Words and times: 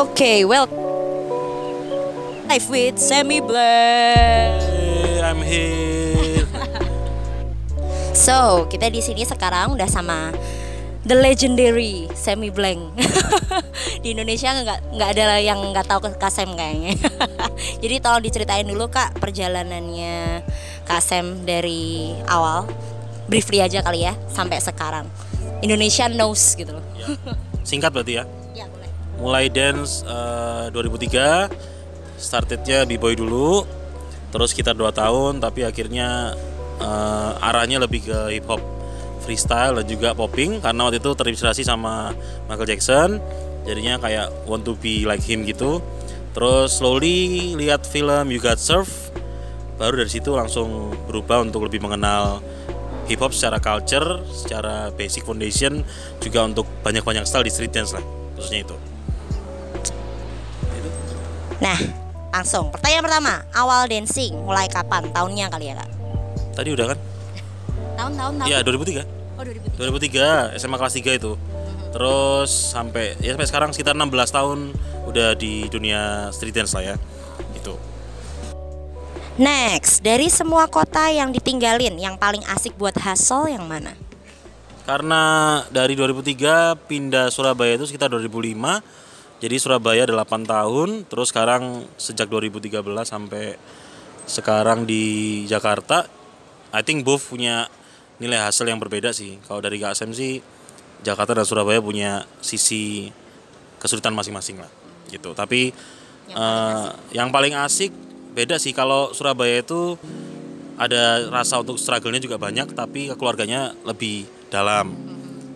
Oke, 0.00 0.48
well 0.48 0.64
Live 2.48 2.72
with 2.72 2.96
Semi 2.96 3.44
Black. 3.44 4.64
Hey, 4.64 5.20
I'm 5.20 5.44
here. 5.44 6.48
So, 8.16 8.64
kita 8.72 8.88
di 8.88 9.04
sini 9.04 9.28
sekarang 9.28 9.76
udah 9.76 9.84
sama 9.92 10.32
the 11.04 11.12
legendary 11.12 12.08
Semi 12.16 12.48
Blank. 12.48 12.96
di 14.02 14.16
Indonesia 14.16 14.56
nggak 14.56 14.96
nggak 14.96 15.08
ada 15.20 15.36
yang 15.36 15.60
nggak 15.68 15.84
tahu 15.84 16.08
Kasem 16.16 16.48
kayaknya. 16.56 16.96
Jadi 17.84 18.00
tolong 18.00 18.24
diceritain 18.24 18.64
dulu 18.64 18.88
Kak 18.88 19.20
perjalanannya 19.20 20.40
Kasem 20.88 21.44
dari 21.44 22.16
awal. 22.24 22.64
Briefly 23.28 23.60
aja 23.60 23.84
kali 23.84 24.08
ya 24.08 24.16
sampai 24.32 24.64
sekarang. 24.64 25.04
Indonesia 25.60 26.08
knows 26.08 26.56
gitu 26.56 26.72
loh. 26.72 26.84
Ya. 26.96 27.12
Singkat 27.68 27.92
berarti 27.92 28.16
ya. 28.16 28.39
Mulai 29.20 29.52
dance 29.52 30.00
eh, 30.08 30.72
2003, 30.72 31.52
startednya 32.16 32.88
b-boy 32.88 33.14
dulu, 33.20 33.68
terus 34.32 34.56
sekitar 34.56 34.72
2 34.72 34.88
tahun, 34.96 35.44
tapi 35.44 35.62
akhirnya 35.68 36.34
eh, 36.80 37.46
arahnya 37.46 37.84
lebih 37.84 38.08
ke 38.08 38.18
hip 38.32 38.48
hop 38.48 38.60
freestyle 39.20 39.76
dan 39.76 39.86
juga 39.86 40.16
popping 40.16 40.64
karena 40.64 40.88
waktu 40.88 40.98
itu 40.98 41.12
terinspirasi 41.12 41.62
sama 41.62 42.16
Michael 42.48 42.68
Jackson, 42.72 43.08
jadinya 43.68 44.00
kayak 44.00 44.32
want 44.48 44.64
to 44.64 44.74
be 44.80 45.04
like 45.04 45.22
him 45.22 45.44
gitu. 45.44 45.84
Terus 46.32 46.80
slowly 46.80 47.52
lihat 47.58 47.84
film 47.84 48.32
You 48.32 48.40
Got 48.40 48.56
Served, 48.56 49.12
baru 49.76 50.00
dari 50.02 50.10
situ 50.10 50.32
langsung 50.32 50.94
berubah 51.06 51.44
untuk 51.44 51.66
lebih 51.68 51.82
mengenal 51.84 52.40
hip 53.10 53.18
hop 53.18 53.34
secara 53.34 53.58
culture, 53.58 54.22
secara 54.30 54.94
basic 54.94 55.26
foundation, 55.26 55.82
juga 56.22 56.46
untuk 56.46 56.64
banyak-banyak 56.86 57.26
style 57.26 57.42
di 57.42 57.52
street 57.52 57.74
dance 57.74 57.90
lah, 57.92 58.04
khususnya 58.38 58.62
itu. 58.62 58.76
Nah, 61.60 61.78
langsung 62.32 62.72
pertanyaan 62.72 63.04
pertama, 63.04 63.34
awal 63.52 63.84
dancing 63.84 64.32
mulai 64.40 64.64
kapan? 64.64 65.12
Tahunnya 65.12 65.52
kali 65.52 65.68
ya, 65.68 65.74
Kak? 65.76 65.90
Tadi 66.56 66.68
udah 66.72 66.86
kan? 66.96 66.98
Tahun-tahun 68.00 68.32
tahun. 68.40 68.48
Iya 68.48 68.58
2003. 68.64 69.04
Oh, 69.36 69.44
2003. 69.44 70.56
2003 70.56 70.56
SMA 70.56 70.76
kelas 70.80 70.94
3 70.96 71.20
itu. 71.20 71.32
Terus 71.90 72.50
sampai 72.72 73.18
ya 73.20 73.36
sampai 73.36 73.48
sekarang 73.50 73.70
sekitar 73.76 73.92
16 73.92 74.30
tahun 74.32 74.58
udah 75.10 75.36
di 75.36 75.68
dunia 75.68 76.32
street 76.32 76.56
dance 76.56 76.72
lah 76.72 76.94
ya. 76.94 76.96
Itu. 77.52 77.76
Next, 79.40 80.04
dari 80.04 80.28
semua 80.28 80.68
kota 80.68 81.08
yang 81.08 81.32
ditinggalin, 81.32 81.96
yang 81.96 82.16
paling 82.20 82.44
asik 82.52 82.76
buat 82.76 82.96
hustle 83.00 83.48
yang 83.48 83.64
mana? 83.64 83.96
Karena 84.84 85.64
dari 85.68 85.96
2003 85.96 86.76
pindah 86.88 87.28
Surabaya 87.28 87.76
itu 87.76 87.88
sekitar 87.88 88.12
2005. 88.12 88.80
Jadi 89.40 89.56
Surabaya 89.56 90.04
8 90.04 90.44
tahun, 90.44 91.08
terus 91.08 91.32
sekarang 91.32 91.88
sejak 91.96 92.28
2013 92.28 92.84
sampai 93.08 93.56
sekarang 94.28 94.84
di 94.84 95.42
Jakarta, 95.48 96.04
I 96.76 96.84
think 96.84 97.08
both 97.08 97.24
punya 97.24 97.66
nilai 98.20 98.36
hasil 98.36 98.68
yang 98.68 98.76
berbeda 98.76 99.16
sih. 99.16 99.40
Kalau 99.48 99.64
dari 99.64 99.80
KSM 99.80 100.12
sih 100.12 100.44
Jakarta 101.00 101.32
dan 101.32 101.48
Surabaya 101.48 101.80
punya 101.80 102.28
sisi 102.44 103.08
kesulitan 103.80 104.12
masing-masing 104.12 104.60
lah 104.60 104.68
gitu. 105.08 105.32
Tapi 105.32 105.72
eh, 106.30 106.88
yang 107.16 107.32
paling 107.32 107.56
asik 107.56 107.90
beda 108.36 108.60
sih 108.60 108.76
kalau 108.76 109.10
Surabaya 109.16 109.64
itu 109.64 109.96
ada 110.76 111.28
rasa 111.28 111.60
untuk 111.60 111.80
struggle-nya 111.80 112.20
juga 112.20 112.36
banyak 112.36 112.76
tapi 112.76 113.08
keluarganya 113.16 113.72
lebih 113.88 114.28
dalam. 114.52 114.92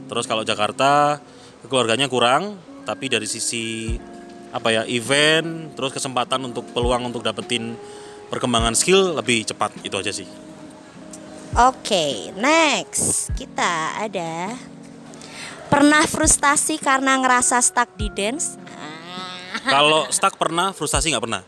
Terus 0.08 0.24
kalau 0.24 0.40
Jakarta 0.40 1.20
keluarganya 1.68 2.08
kurang 2.08 2.56
tapi 2.84 3.08
dari 3.08 3.24
sisi 3.24 3.96
apa 4.54 4.70
ya 4.70 4.82
event 4.86 5.74
terus 5.74 5.90
kesempatan 5.90 6.46
untuk 6.46 6.70
peluang 6.70 7.10
untuk 7.10 7.26
dapetin 7.26 7.74
perkembangan 8.30 8.78
skill 8.78 9.18
lebih 9.18 9.42
cepat 9.48 9.74
itu 9.82 9.96
aja 9.98 10.12
sih. 10.14 10.28
Oke, 11.54 12.34
next 12.34 13.30
kita 13.38 13.98
ada 13.98 14.54
pernah 15.70 16.02
frustasi 16.06 16.78
karena 16.82 17.18
ngerasa 17.18 17.62
stuck 17.62 17.94
di 17.94 18.10
dance? 18.10 18.58
Kalau 19.64 20.10
stuck 20.10 20.34
pernah, 20.34 20.74
frustasi 20.74 21.14
nggak 21.14 21.24
pernah. 21.24 21.42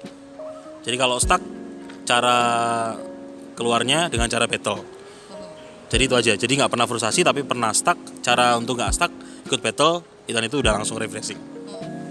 Jadi 0.86 0.96
kalau 0.96 1.18
stuck, 1.18 1.42
cara 2.06 2.38
keluarnya 3.58 4.06
dengan 4.06 4.30
cara 4.30 4.46
battle. 4.46 4.78
Jadi 5.90 6.02
itu 6.06 6.14
aja. 6.14 6.32
Jadi 6.38 6.52
nggak 6.54 6.70
pernah 6.70 6.86
frustasi 6.86 7.26
tapi 7.26 7.42
pernah 7.42 7.74
stuck. 7.74 7.98
Cara 8.22 8.54
untuk 8.54 8.78
nggak 8.78 8.94
stuck 8.94 9.12
ikut 9.46 9.58
battle, 9.58 10.06
dan 10.32 10.42
itu 10.46 10.58
udah 10.58 10.74
langsung 10.74 10.98
refreshing. 10.98 11.38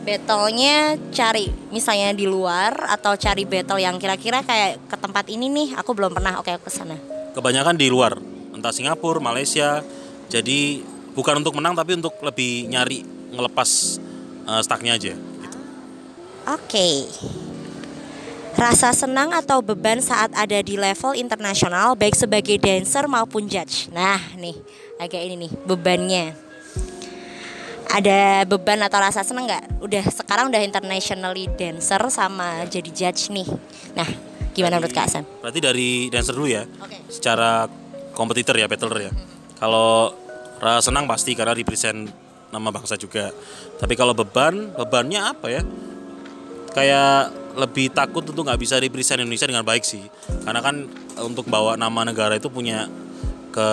Battle-nya 0.05 1.01
cari 1.09 1.49
misalnya 1.73 2.13
di 2.13 2.29
luar 2.29 2.77
atau 2.93 3.17
cari 3.17 3.41
battle 3.41 3.81
yang 3.81 3.97
kira-kira 3.97 4.45
kayak 4.45 4.85
ke 4.85 4.97
tempat 5.01 5.25
ini 5.33 5.49
nih, 5.49 5.67
aku 5.73 5.97
belum 5.97 6.13
pernah. 6.13 6.37
Oke, 6.37 6.53
aku 6.53 6.69
ke 6.69 6.73
sana. 6.73 6.93
Kebanyakan 7.33 7.73
di 7.73 7.89
luar, 7.89 8.13
entah 8.53 8.69
Singapura, 8.69 9.17
Malaysia. 9.17 9.81
Jadi 10.29 10.85
bukan 11.17 11.41
untuk 11.41 11.57
menang 11.57 11.73
tapi 11.73 11.97
untuk 11.97 12.13
lebih 12.21 12.69
nyari 12.69 13.01
ngelepas 13.33 13.97
eh, 14.45 14.61
stucknya 14.61 14.93
aja. 14.93 15.13
Gitu. 15.17 15.57
Oke. 16.53 17.09
Rasa 18.55 18.95
senang 18.95 19.35
atau 19.35 19.59
beban 19.59 19.99
saat 19.99 20.31
ada 20.31 20.63
di 20.63 20.79
level 20.79 21.11
internasional 21.17 21.91
baik 21.97 22.15
sebagai 22.15 22.55
dancer 22.55 23.03
maupun 23.09 23.51
judge. 23.51 23.91
Nah, 23.91 24.21
nih 24.39 24.55
agak 24.95 25.21
ini 25.27 25.49
nih 25.49 25.51
bebannya. 25.67 26.44
Ada 27.95 28.43
beban 28.43 28.83
atau 28.83 28.99
rasa 28.99 29.23
senang 29.23 29.47
nggak? 29.47 29.79
Udah 29.79 30.03
sekarang 30.11 30.51
udah 30.51 30.59
internationally 30.59 31.47
dancer 31.55 32.03
sama 32.11 32.67
jadi 32.67 32.91
judge 32.91 33.31
nih. 33.31 33.47
Nah, 33.95 34.09
gimana 34.51 34.83
menurut 34.83 34.91
Kak 34.91 35.07
Asam? 35.07 35.23
Berarti 35.39 35.59
dari 35.63 36.11
dancer 36.11 36.35
dulu 36.35 36.51
ya. 36.51 36.67
Oke. 36.83 37.07
secara 37.07 37.71
kompetitor 38.11 38.59
ya 38.59 38.67
battler 38.67 39.07
ya. 39.07 39.11
Kalau 39.55 40.11
rasa 40.59 40.91
senang 40.91 41.07
pasti 41.07 41.39
karena 41.39 41.55
represent 41.55 42.11
nama 42.51 42.67
bangsa 42.67 42.99
juga. 42.99 43.31
Tapi 43.79 43.95
kalau 43.95 44.11
beban, 44.11 44.75
bebannya 44.75 45.31
apa 45.31 45.47
ya? 45.47 45.63
Kayak 46.75 47.31
lebih 47.55 47.95
takut 47.95 48.27
untuk 48.27 48.43
nggak 48.43 48.59
bisa 48.59 48.75
represent 48.75 49.23
Indonesia 49.23 49.47
dengan 49.47 49.63
baik 49.63 49.87
sih. 49.87 50.03
Karena 50.43 50.59
kan 50.59 50.83
untuk 51.23 51.47
bawa 51.47 51.79
nama 51.79 52.03
negara 52.03 52.35
itu 52.35 52.51
punya 52.51 52.91
ke 53.55 53.67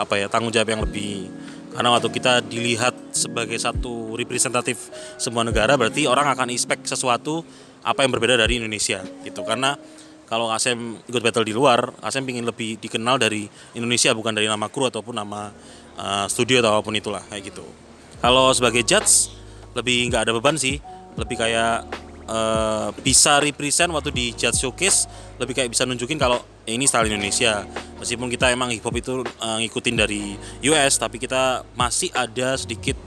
apa 0.00 0.16
ya 0.16 0.32
tanggung 0.32 0.48
jawab 0.48 0.72
yang 0.72 0.80
lebih. 0.80 1.28
Karena 1.76 1.92
waktu 1.92 2.08
kita 2.08 2.40
dilihat 2.40 3.12
sebagai 3.12 3.60
satu 3.60 4.16
representatif 4.16 4.88
semua 5.20 5.44
negara, 5.44 5.76
berarti 5.76 6.08
orang 6.08 6.32
akan 6.32 6.48
expect 6.48 6.88
sesuatu 6.88 7.44
apa 7.84 8.00
yang 8.00 8.16
berbeda 8.16 8.40
dari 8.40 8.56
Indonesia 8.56 9.04
gitu. 9.20 9.44
Karena 9.44 9.76
kalau 10.24 10.48
Asem 10.48 10.96
ikut 11.04 11.20
battle 11.20 11.44
di 11.44 11.52
luar, 11.52 11.92
Asem 12.00 12.24
ingin 12.26 12.48
lebih 12.48 12.80
dikenal 12.80 13.20
dari 13.20 13.44
Indonesia 13.76 14.10
bukan 14.16 14.32
dari 14.32 14.48
nama 14.48 14.72
kru 14.72 14.88
ataupun 14.88 15.14
nama 15.14 15.52
uh, 16.00 16.26
studio 16.26 16.64
atau 16.64 16.80
apa 16.80 16.82
pun 16.82 16.96
itulah 16.96 17.22
kayak 17.28 17.52
gitu. 17.52 17.62
Kalau 18.24 18.50
sebagai 18.56 18.80
judge 18.82 19.30
lebih 19.76 20.08
nggak 20.08 20.26
ada 20.26 20.32
beban 20.32 20.56
sih, 20.56 20.80
lebih 21.14 21.36
kayak 21.36 21.84
uh, 22.26 22.90
bisa 23.00 23.38
represent 23.42 23.90
waktu 23.90 24.10
di 24.12 24.24
judge 24.34 24.58
showcase, 24.58 25.06
lebih 25.38 25.56
kayak 25.56 25.70
bisa 25.72 25.86
nunjukin 25.86 26.18
kalau 26.18 26.42
eh, 26.66 26.74
ini 26.74 26.84
style 26.86 27.08
Indonesia. 27.08 27.64
Meskipun 27.98 28.28
kita 28.28 28.52
emang 28.52 28.70
hip 28.74 28.84
hop 28.84 28.94
itu 28.94 29.22
uh, 29.22 29.56
ngikutin 29.62 29.94
dari 29.96 30.36
US, 30.68 30.98
tapi 31.00 31.16
kita 31.22 31.64
masih 31.78 32.12
ada 32.12 32.58
sedikit 32.58 32.98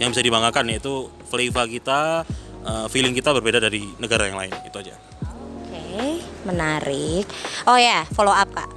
yang 0.00 0.10
bisa 0.10 0.24
dibanggakan 0.24 0.72
yaitu 0.72 1.08
flavor 1.30 1.68
kita, 1.68 2.26
uh, 2.66 2.86
feeling 2.90 3.14
kita 3.14 3.30
berbeda 3.30 3.62
dari 3.62 3.86
negara 4.00 4.26
yang 4.26 4.40
lain. 4.40 4.52
Itu 4.66 4.82
aja. 4.82 4.96
Oke, 5.22 6.24
menarik. 6.48 7.24
Oh 7.68 7.78
ya, 7.78 8.02
follow 8.16 8.34
up 8.34 8.50
kak. 8.50 8.70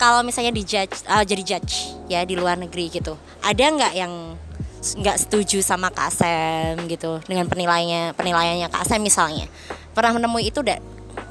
Kalau 0.00 0.24
misalnya 0.24 0.56
di 0.56 0.64
judge, 0.64 1.04
ah, 1.12 1.20
jadi 1.20 1.44
judge 1.44 1.92
ya 2.08 2.24
di 2.24 2.32
luar 2.32 2.56
negeri 2.56 2.88
gitu, 2.88 3.20
ada 3.44 3.60
nggak 3.60 3.92
yang 3.92 4.32
nggak 4.80 5.16
setuju 5.28 5.60
sama 5.60 5.92
Kak 5.92 6.08
Asem 6.08 6.88
gitu 6.88 7.20
dengan 7.28 7.44
penilaiannya 7.46 8.16
penilaiannya 8.16 8.68
Kak 8.72 8.88
Asem 8.88 9.00
misalnya 9.04 9.44
pernah 9.92 10.16
menemui 10.16 10.48
itu 10.48 10.64
dan 10.64 10.80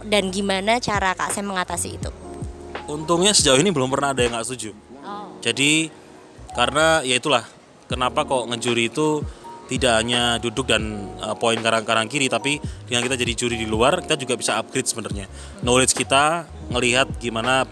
dan 0.05 0.29
gimana 0.29 0.77
cara 0.77 1.17
Kak 1.17 1.33
Asem 1.33 1.45
mengatasi 1.45 1.97
itu? 1.97 2.09
Untungnya 2.89 3.33
sejauh 3.33 3.57
ini 3.57 3.69
belum 3.73 3.89
pernah 3.89 4.13
ada 4.13 4.21
yang 4.21 4.33
nggak 4.33 4.45
setuju. 4.45 4.71
Oh. 5.05 5.33
Jadi 5.41 5.89
karena 6.53 7.01
ya 7.05 7.17
itulah 7.17 7.45
kenapa 7.89 8.25
kok 8.25 8.49
ngejuri 8.49 8.89
itu 8.89 9.21
tidak 9.69 10.01
hanya 10.01 10.41
duduk 10.41 10.65
dan 10.65 11.13
uh, 11.21 11.37
poin 11.37 11.57
karang-karang 11.61 12.09
kiri 12.09 12.25
tapi 12.25 12.57
dengan 12.89 13.05
kita 13.05 13.13
jadi 13.13 13.33
juri 13.37 13.55
di 13.61 13.69
luar 13.69 14.01
kita 14.01 14.17
juga 14.17 14.33
bisa 14.33 14.57
upgrade 14.57 14.89
sebenarnya 14.89 15.29
knowledge 15.61 15.93
kita 15.93 16.49
ngelihat 16.73 17.05
gimana 17.21 17.69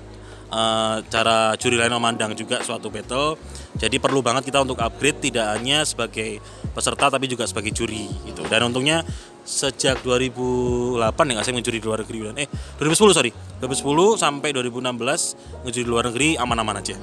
uh, 0.52 1.04
cara 1.08 1.54
juri 1.60 1.76
lain 1.76 1.94
memandang 1.94 2.34
juga 2.34 2.62
suatu 2.64 2.88
battle. 2.92 3.38
Jadi 3.78 4.02
perlu 4.02 4.26
banget 4.26 4.50
kita 4.50 4.64
untuk 4.64 4.82
upgrade 4.82 5.22
tidak 5.22 5.54
hanya 5.54 5.86
sebagai 5.86 6.42
peserta 6.74 7.14
tapi 7.14 7.30
juga 7.30 7.46
sebagai 7.46 7.72
juri 7.72 8.10
gitu. 8.26 8.42
Dan 8.50 8.74
untungnya 8.74 9.06
sejak 9.48 10.04
2008 10.04 11.00
ya 11.32 11.40
saya 11.40 11.54
ngejuri 11.56 11.80
di 11.80 11.86
luar 11.88 12.00
negeri 12.04 12.18
eh 12.44 12.50
2010 12.82 13.16
sorry. 13.16 13.32
2010 13.64 14.20
sampai 14.20 14.50
2016 14.52 15.64
ngejuri 15.64 15.84
di 15.86 15.90
luar 15.90 16.10
negeri 16.10 16.30
aman-aman 16.36 16.82
aja. 16.82 16.98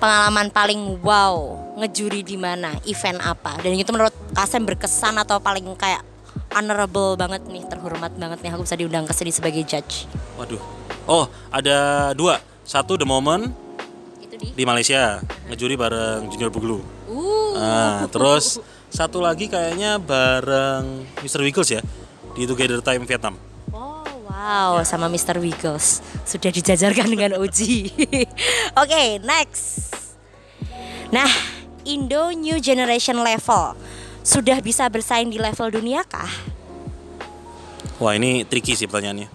Pengalaman 0.00 0.48
paling 0.48 1.04
wow 1.04 1.60
ngejuri 1.76 2.24
di 2.24 2.36
mana, 2.36 2.76
event 2.88 3.20
apa, 3.24 3.56
dan 3.60 3.72
itu 3.72 3.88
menurut 3.92 4.12
Kak 4.32 4.48
Asem 4.48 4.64
berkesan 4.64 5.16
atau 5.16 5.40
paling 5.40 5.64
kayak 5.76 6.04
honorable 6.54 7.14
banget 7.14 7.42
nih, 7.46 7.62
terhormat 7.66 8.12
banget 8.18 8.38
nih 8.42 8.50
aku 8.54 8.62
bisa 8.66 8.76
diundang 8.78 9.06
ke 9.06 9.14
sini 9.14 9.30
sebagai 9.30 9.62
judge. 9.66 10.06
Waduh. 10.38 10.60
Oh, 11.06 11.26
ada 11.50 12.10
dua. 12.14 12.38
Satu 12.62 12.94
The 12.94 13.02
Moment 13.02 13.50
Itu 14.22 14.38
di. 14.38 14.54
di 14.54 14.62
Malaysia 14.62 15.18
ngejuri 15.50 15.74
bareng 15.74 16.30
Junior 16.30 16.54
Buglu. 16.54 16.78
Uh. 17.10 17.58
Nah, 17.58 18.06
terus 18.06 18.62
satu 18.90 19.18
lagi 19.18 19.50
kayaknya 19.50 19.98
bareng 19.98 21.06
Mr. 21.22 21.42
Wiggles 21.42 21.70
ya 21.70 21.82
di 22.34 22.46
Together 22.46 22.78
Time 22.78 23.02
Vietnam. 23.06 23.34
Oh, 23.74 24.06
wow, 24.30 24.78
sama 24.86 25.10
Mr. 25.10 25.42
Wiggles 25.42 25.98
sudah 26.22 26.50
dijajarkan 26.54 27.06
dengan 27.14 27.42
Oji. 27.42 27.90
Oke, 28.82 29.18
next. 29.22 29.90
Nah, 31.10 31.26
Indo 31.82 32.30
New 32.30 32.62
Generation 32.62 33.18
Level 33.18 33.74
sudah 34.20 34.60
bisa 34.60 34.86
bersaing 34.88 35.32
di 35.32 35.40
level 35.40 35.68
dunia 35.72 36.04
kah? 36.04 36.30
Wah, 38.00 38.16
ini 38.16 38.44
tricky 38.48 38.76
sih 38.76 38.88
pertanyaannya. 38.88 39.28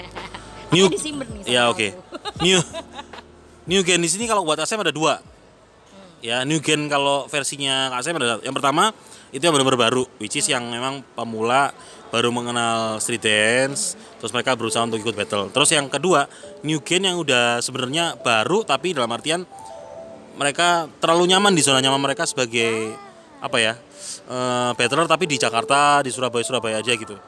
New 0.72 0.86
Ya, 1.44 1.68
oke. 1.68 1.92
New 2.44 2.60
New 3.68 3.80
Gen 3.84 4.00
di 4.00 4.10
sini 4.10 4.24
kalau 4.24 4.42
buat 4.42 4.56
ASM 4.56 4.80
ada 4.80 4.94
dua. 4.94 5.20
Ya, 6.20 6.44
New 6.44 6.60
Gen 6.60 6.88
kalau 6.88 7.28
versinya 7.28 7.92
ASM 7.96 8.16
ada 8.16 8.40
yang 8.44 8.56
pertama 8.56 8.92
itu 9.30 9.40
yang 9.46 9.54
benar-benar 9.54 9.90
baru, 9.92 10.02
which 10.18 10.34
is 10.36 10.46
yang 10.50 10.66
memang 10.66 11.06
pemula 11.14 11.70
baru 12.10 12.34
mengenal 12.34 12.98
street 12.98 13.22
dance, 13.22 13.94
terus 14.18 14.34
mereka 14.34 14.58
berusaha 14.58 14.82
untuk 14.82 14.98
ikut 14.98 15.14
battle. 15.14 15.46
Terus 15.54 15.70
yang 15.70 15.86
kedua, 15.86 16.26
New 16.66 16.82
Gen 16.82 17.06
yang 17.06 17.16
udah 17.22 17.62
sebenarnya 17.62 18.18
baru 18.18 18.66
tapi 18.66 18.90
dalam 18.90 19.10
artian 19.14 19.46
mereka 20.34 20.90
terlalu 20.98 21.30
nyaman 21.30 21.54
di 21.54 21.62
zona 21.62 21.78
nyaman 21.78 22.00
mereka 22.02 22.26
sebagai 22.26 22.90
apa 23.40 23.58
ya? 23.58 23.74
battler 24.78 25.10
tapi 25.10 25.26
di 25.26 25.36
Jakarta, 25.36 26.06
di 26.06 26.14
Surabaya 26.14 26.46
Surabaya 26.46 26.78
aja 26.78 26.94
gitu. 26.94 27.18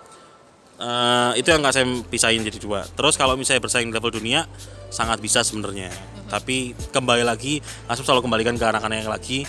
Eh, 0.83 1.33
itu 1.39 1.47
yang 1.47 1.63
nggak 1.63 1.75
saya 1.75 1.87
pisahin 2.11 2.43
jadi 2.43 2.59
dua. 2.59 2.83
Terus 2.83 3.15
kalau 3.15 3.39
misalnya 3.39 3.63
bersaing 3.63 3.95
level 3.95 4.11
dunia 4.11 4.51
sangat 4.91 5.23
bisa 5.23 5.47
sebenarnya. 5.47 5.95
Tapi 6.27 6.75
kembali 6.91 7.23
lagi, 7.23 7.63
Asep 7.87 8.03
selalu 8.03 8.27
kembalikan 8.27 8.59
ke 8.59 8.65
anak-anak 8.67 9.07
yang 9.07 9.13
lagi 9.13 9.47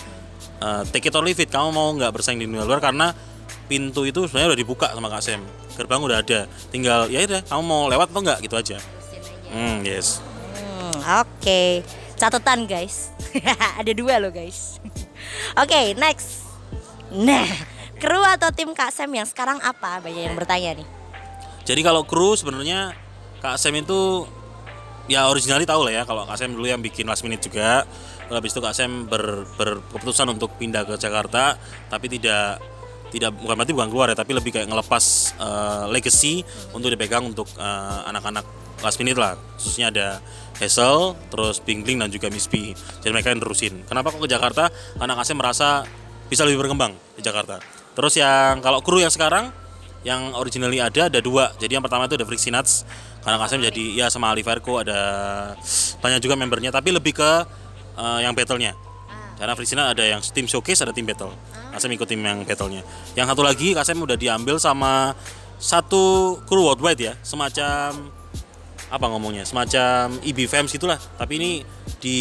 eh, 0.62 0.82
take 0.94 1.10
it 1.10 1.14
or 1.18 1.26
leave 1.26 1.40
it. 1.42 1.50
Kamu 1.50 1.74
mau 1.74 1.90
nggak 1.90 2.14
bersaing 2.14 2.38
di 2.38 2.46
dunia 2.46 2.62
luar 2.62 2.78
karena 2.78 3.10
pintu 3.66 4.06
itu 4.06 4.30
sebenarnya 4.30 4.54
udah 4.54 4.60
dibuka 4.62 4.86
sama 4.94 5.10
Kak 5.10 5.22
Sem. 5.26 5.42
Gerbang 5.74 6.06
udah 6.06 6.22
ada. 6.22 6.46
Tinggal 6.70 7.10
ya 7.10 7.26
udah, 7.26 7.42
kamu 7.50 7.62
mau 7.66 7.90
lewat 7.90 8.14
atau 8.14 8.22
enggak 8.22 8.38
gitu 8.38 8.54
aja. 8.54 8.78
Hmm, 9.50 9.82
yes. 9.82 10.22
Hmm, 10.54 11.02
Oke, 11.24 11.82
catatan 12.14 12.70
guys. 12.70 13.10
Ada 13.82 13.90
dua 13.90 14.22
loh 14.22 14.30
guys. 14.30 14.78
Oke, 15.62 15.98
next. 15.98 16.43
Nah, 17.14 17.46
kru 18.02 18.18
atau 18.18 18.50
tim 18.50 18.74
Kak 18.74 18.90
Sam 18.90 19.14
yang 19.14 19.26
sekarang 19.26 19.62
apa? 19.62 20.02
Banyak 20.02 20.22
yang 20.30 20.36
bertanya 20.36 20.82
nih. 20.82 20.88
Jadi 21.64 21.80
kalau 21.80 22.02
kru 22.02 22.34
sebenarnya 22.34 22.92
Kak 23.38 23.56
Sem 23.56 23.72
itu 23.78 24.26
ya 25.06 25.28
originally 25.28 25.68
tahu 25.68 25.84
lah 25.86 26.00
ya 26.00 26.02
kalau 26.04 26.26
Kak 26.26 26.36
Sem 26.36 26.50
dulu 26.50 26.66
yang 26.66 26.82
bikin 26.82 27.06
last 27.06 27.22
minute 27.22 27.40
juga. 27.40 27.86
Habis 28.26 28.50
itu 28.56 28.60
Kak 28.60 28.74
Sem 28.74 29.06
ber, 29.06 29.46
berkeputusan 29.54 30.26
untuk 30.28 30.58
pindah 30.58 30.82
ke 30.84 30.94
Jakarta 30.98 31.54
tapi 31.86 32.10
tidak 32.10 32.58
tidak 33.14 33.30
bukan 33.38 33.54
berarti 33.54 33.72
bukan 33.78 33.88
keluar 33.94 34.06
ya 34.10 34.16
tapi 34.18 34.34
lebih 34.34 34.50
kayak 34.50 34.66
ngelepas 34.66 35.04
eh, 35.38 35.84
legacy 35.94 36.42
untuk 36.74 36.90
dipegang 36.90 37.22
untuk 37.22 37.46
eh, 37.54 38.00
anak-anak 38.10 38.42
last 38.82 38.98
minute 38.98 39.14
lah 39.14 39.38
khususnya 39.54 39.94
ada 39.94 40.18
Hazel 40.58 41.14
terus 41.30 41.62
Bing 41.62 41.86
Bling 41.86 42.02
dan 42.02 42.10
juga 42.10 42.26
Miss 42.26 42.50
B 42.50 42.74
jadi 42.74 43.14
mereka 43.14 43.30
yang 43.30 43.38
terusin 43.38 43.86
kenapa 43.86 44.10
kok 44.10 44.18
ke 44.18 44.26
Jakarta 44.26 44.66
karena 44.98 45.14
Kak 45.14 45.24
Sem 45.30 45.38
merasa 45.38 45.86
bisa 46.28 46.42
lebih 46.46 46.64
berkembang 46.64 46.94
di 47.16 47.22
Jakarta. 47.22 47.60
Terus 47.94 48.14
yang 48.18 48.58
kalau 48.58 48.82
kru 48.82 48.98
yang 48.98 49.12
sekarang 49.12 49.54
yang 50.04 50.36
originally 50.36 50.78
ada 50.78 51.08
ada 51.08 51.20
dua. 51.22 51.50
Jadi 51.56 51.78
yang 51.78 51.84
pertama 51.84 52.04
itu 52.04 52.14
ada 52.14 52.26
Frixie 52.28 52.52
Nuts 52.52 52.84
karena 53.24 53.40
Kasem 53.40 53.58
jadi 53.64 53.84
ya 54.04 54.06
sama 54.12 54.28
Ali 54.30 54.44
Verco 54.44 54.82
ada 54.82 54.98
banyak 56.04 56.20
juga 56.20 56.36
membernya. 56.36 56.70
Tapi 56.74 56.92
lebih 56.92 57.16
ke 57.16 57.30
eh, 57.96 58.18
yang 58.20 58.36
battlenya. 58.36 58.76
Karena 59.40 59.56
Frixie 59.56 59.74
Nuts 59.74 59.96
ada 59.96 60.04
yang 60.04 60.20
tim 60.20 60.44
showcase 60.44 60.84
ada 60.84 60.92
tim 60.92 61.08
battle. 61.08 61.32
Kasem 61.72 61.90
ikut 61.96 62.06
tim 62.06 62.20
yang 62.20 62.44
battlenya. 62.44 62.84
Yang 63.16 63.26
satu 63.32 63.42
lagi 63.42 63.72
Kasem 63.72 63.96
udah 63.96 64.18
diambil 64.18 64.60
sama 64.60 65.16
satu 65.56 66.36
kru 66.44 66.66
worldwide 66.68 67.00
ya 67.00 67.14
semacam 67.24 68.12
apa 68.94 69.10
ngomongnya 69.10 69.42
semacam 69.42 70.14
EB 70.22 70.46
Fams 70.46 70.70
gitulah 70.70 70.94
tapi 71.18 71.34
ini 71.34 71.50
di 71.98 72.18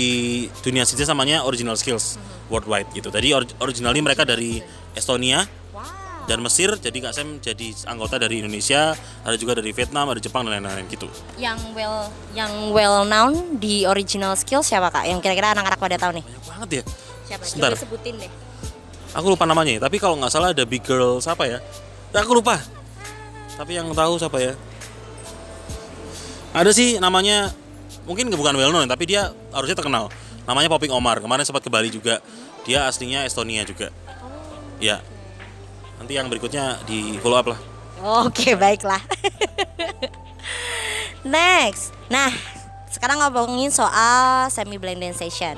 dunia 0.59 0.81
sini 0.81 1.05
namanya 1.05 1.45
original 1.45 1.77
skills 1.77 2.17
worldwide 2.49 2.89
gitu 2.91 3.07
tadi 3.07 3.29
or- 3.29 3.45
originally 3.59 4.01
mereka 4.01 4.25
dari 4.25 4.57
Estonia 4.91 5.45
dan 6.23 6.39
Mesir 6.39 6.71
jadi 6.75 6.97
Kak 6.97 7.13
Sam 7.13 7.37
jadi 7.37 7.75
anggota 7.83 8.15
dari 8.15 8.39
Indonesia 8.39 8.95
ada 9.21 9.35
juga 9.35 9.53
dari 9.53 9.69
Vietnam 9.69 10.07
ada 10.07 10.17
Jepang 10.17 10.41
dan 10.41 10.57
lain-lain 10.57 10.87
gitu 10.87 11.05
Yang 11.35 11.59
well 11.71 12.07
yang 12.31 12.51
well 12.71 13.03
known 13.03 13.59
di 13.59 13.83
original 13.83 14.33
skill 14.33 14.63
siapa 14.63 14.87
Kak? 14.87 15.03
Yang 15.03 15.19
kira-kira 15.19 15.51
anak-anak 15.51 15.77
pada 15.77 15.99
tahu 15.99 16.11
nih. 16.15 16.23
banyak 16.23 16.43
banget 16.47 16.69
ya 16.71 16.83
Siapa? 17.23 17.43
Sebentar. 17.43 17.71
Coba 17.71 17.83
sebutin 17.83 18.13
deh. 18.17 18.31
aku 19.11 19.27
lupa 19.29 19.43
namanya 19.43 19.71
ya 19.75 19.81
tapi 19.83 19.99
kalau 19.99 20.15
nggak 20.15 20.31
salah 20.31 20.55
ada 20.55 20.63
Big 20.63 20.81
Girl 20.81 21.19
siapa 21.19 21.43
ya 21.43 21.59
Ya, 22.09 22.23
aku 22.23 22.33
lupa 22.33 22.55
tapi 23.53 23.75
yang 23.75 23.91
tahu 23.91 24.15
siapa 24.15 24.37
ya 24.39 24.53
ada 26.53 26.69
sih 26.71 27.01
namanya 27.01 27.51
mungkin 28.07 28.29
bukan 28.31 28.53
well 28.55 28.71
known 28.71 28.88
tapi 28.88 29.09
dia 29.09 29.33
harusnya 29.51 29.75
terkenal 29.75 30.13
namanya 30.45 30.69
Popping 30.69 30.94
Omar 30.94 31.19
kemarin 31.19 31.44
sempat 31.44 31.65
ke 31.65 31.69
Bali 31.73 31.89
juga 31.89 32.21
dia 32.63 32.88
aslinya 32.88 33.25
Estonia 33.27 33.65
juga 33.65 33.89
ya 34.77 35.01
nanti 35.97 36.13
yang 36.15 36.29
berikutnya 36.29 36.79
di 36.88 37.17
follow 37.19 37.39
up 37.39 37.47
lah 37.51 37.59
Oke, 38.03 38.59
baiklah. 38.59 39.00
Next. 41.23 41.95
Nah, 42.11 42.27
sekarang 42.91 43.23
ngomongin 43.23 43.71
soal 43.71 44.51
semi 44.51 44.75
dance 44.75 45.23
station. 45.23 45.55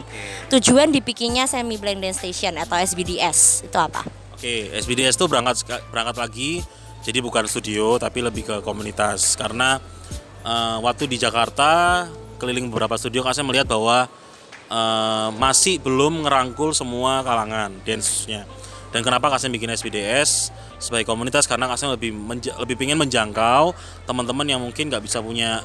Tujuan 0.53 0.93
dibikinnya 0.93 1.49
semi 1.49 1.73
dance 1.81 2.21
station 2.21 2.53
atau 2.61 2.77
SBDS 2.77 3.65
itu 3.65 3.77
apa? 3.81 4.05
Oke, 4.37 4.69
SBDS 4.77 5.17
tuh 5.17 5.25
berangkat 5.25 5.65
berangkat 5.89 6.21
lagi, 6.21 6.61
jadi 7.01 7.17
bukan 7.17 7.49
studio 7.49 7.97
tapi 7.97 8.21
lebih 8.21 8.45
ke 8.45 8.55
komunitas. 8.61 9.33
Karena 9.33 9.81
eh, 10.45 10.77
waktu 10.79 11.09
di 11.09 11.17
Jakarta 11.17 12.05
keliling 12.37 12.69
beberapa 12.69 12.95
studio, 12.95 13.25
saya 13.33 13.43
melihat 13.43 13.65
bahwa 13.65 14.05
eh, 14.69 15.29
masih 15.35 15.81
belum 15.81 16.23
ngerangkul 16.23 16.71
semua 16.77 17.25
kalangan 17.25 17.73
dance-nya. 17.81 18.45
Dan 18.95 19.03
kenapa 19.03 19.27
Kasem 19.27 19.51
bikin 19.51 19.67
SBDS 19.75 20.55
sebagai 20.79 21.03
komunitas? 21.03 21.49
Karena 21.49 21.67
Kasem 21.67 21.91
lebih 21.91 22.15
lebih 22.61 22.75
pengen 22.79 22.95
menjangkau 22.95 23.75
teman-teman 24.07 24.47
yang 24.47 24.63
mungkin 24.63 24.87
nggak 24.87 25.03
bisa 25.03 25.19
punya 25.19 25.59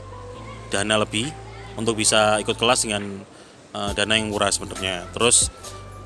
dana 0.72 0.99
lebih 0.99 1.30
untuk 1.78 1.94
bisa 1.94 2.42
ikut 2.42 2.58
kelas 2.58 2.88
dengan 2.88 3.22
eh, 3.70 3.90
dana 3.94 4.18
yang 4.18 4.34
murah 4.34 4.50
sebenarnya. 4.50 5.06
Terus 5.14 5.46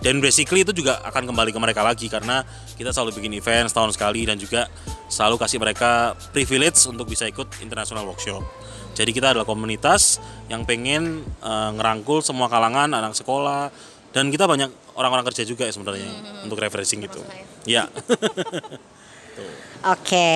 dan 0.05 0.21
basically 0.21 0.61
itu 0.61 0.77
juga 0.77 1.01
akan 1.01 1.33
kembali 1.33 1.49
ke 1.49 1.57
mereka 1.57 1.81
lagi 1.81 2.13
karena 2.13 2.45
kita 2.77 2.93
selalu 2.93 3.17
bikin 3.17 3.41
event 3.41 3.73
setahun 3.73 3.97
sekali 3.97 4.29
dan 4.29 4.37
juga 4.37 4.69
selalu 5.09 5.41
kasih 5.41 5.57
mereka 5.57 6.13
privilege 6.29 6.85
untuk 6.85 7.09
bisa 7.09 7.25
ikut 7.25 7.49
international 7.65 8.05
workshop. 8.05 8.45
Jadi 8.93 9.11
kita 9.17 9.33
adalah 9.33 9.49
komunitas 9.49 10.21
yang 10.53 10.69
pengen 10.69 11.25
eh, 11.25 11.71
ngerangkul 11.73 12.21
semua 12.21 12.53
kalangan 12.53 12.93
anak 12.93 13.17
sekolah 13.17 13.73
dan 14.13 14.29
kita 14.29 14.45
banyak 14.45 14.69
orang-orang 14.93 15.25
kerja 15.33 15.49
juga 15.49 15.65
ya 15.65 15.73
sebenarnya 15.73 16.13
untuk 16.45 16.61
refreshing 16.61 17.01
gitu. 17.01 17.25
Ya. 17.65 17.89
Oke. 19.97 20.31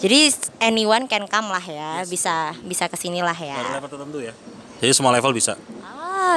Jadi 0.00 0.18
anyone 0.64 1.04
can 1.04 1.28
come 1.28 1.52
lah 1.52 1.62
ya, 1.62 2.00
bisa 2.08 2.56
bisa 2.64 2.88
ke 2.88 2.96
sini 2.96 3.20
lah 3.20 3.36
ya. 3.36 3.60
Level 3.76 3.92
tertentu 3.92 4.18
ya. 4.24 4.32
Jadi 4.80 4.92
semua 4.96 5.12
level 5.12 5.36
bisa. 5.36 5.54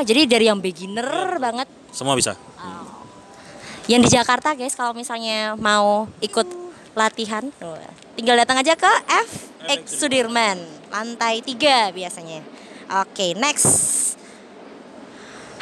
Jadi 0.06 0.29
dari 0.29 0.46
yang 0.48 0.60
beginner 0.62 1.38
banget 1.41 1.67
Semua 1.91 2.13
bisa. 2.13 2.38
yang 3.88 4.03
di 4.03 4.12
Jakarta 4.12 4.51
guys 4.51 4.75
kalau 4.75 4.91
misalnya 4.91 5.56
mau 5.56 6.12
ikut 6.20 6.44
latihan 6.91 7.48
tinggal 8.20 8.36
datang 8.36 8.60
aja 8.60 8.75
ke 8.75 8.91
FX 9.08 10.03
Sudirman 10.03 10.60
lantai 10.91 11.39
3 11.39 11.96
biasanya 11.96 12.44
oke 13.00 13.27
next 13.39 14.20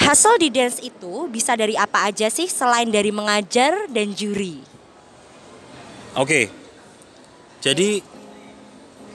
hasil 0.02 0.42
di 0.42 0.50
dance 0.50 0.82
itu 0.82 1.30
bisa 1.30 1.54
dari 1.54 1.78
apa 1.78 2.10
aja 2.10 2.26
sih 2.34 2.50
selain 2.50 2.90
dari 2.90 3.14
mengajar 3.14 3.86
dan 3.94 4.18
juri 4.18 4.66
Oke. 6.16 6.48
Jadi 7.60 8.00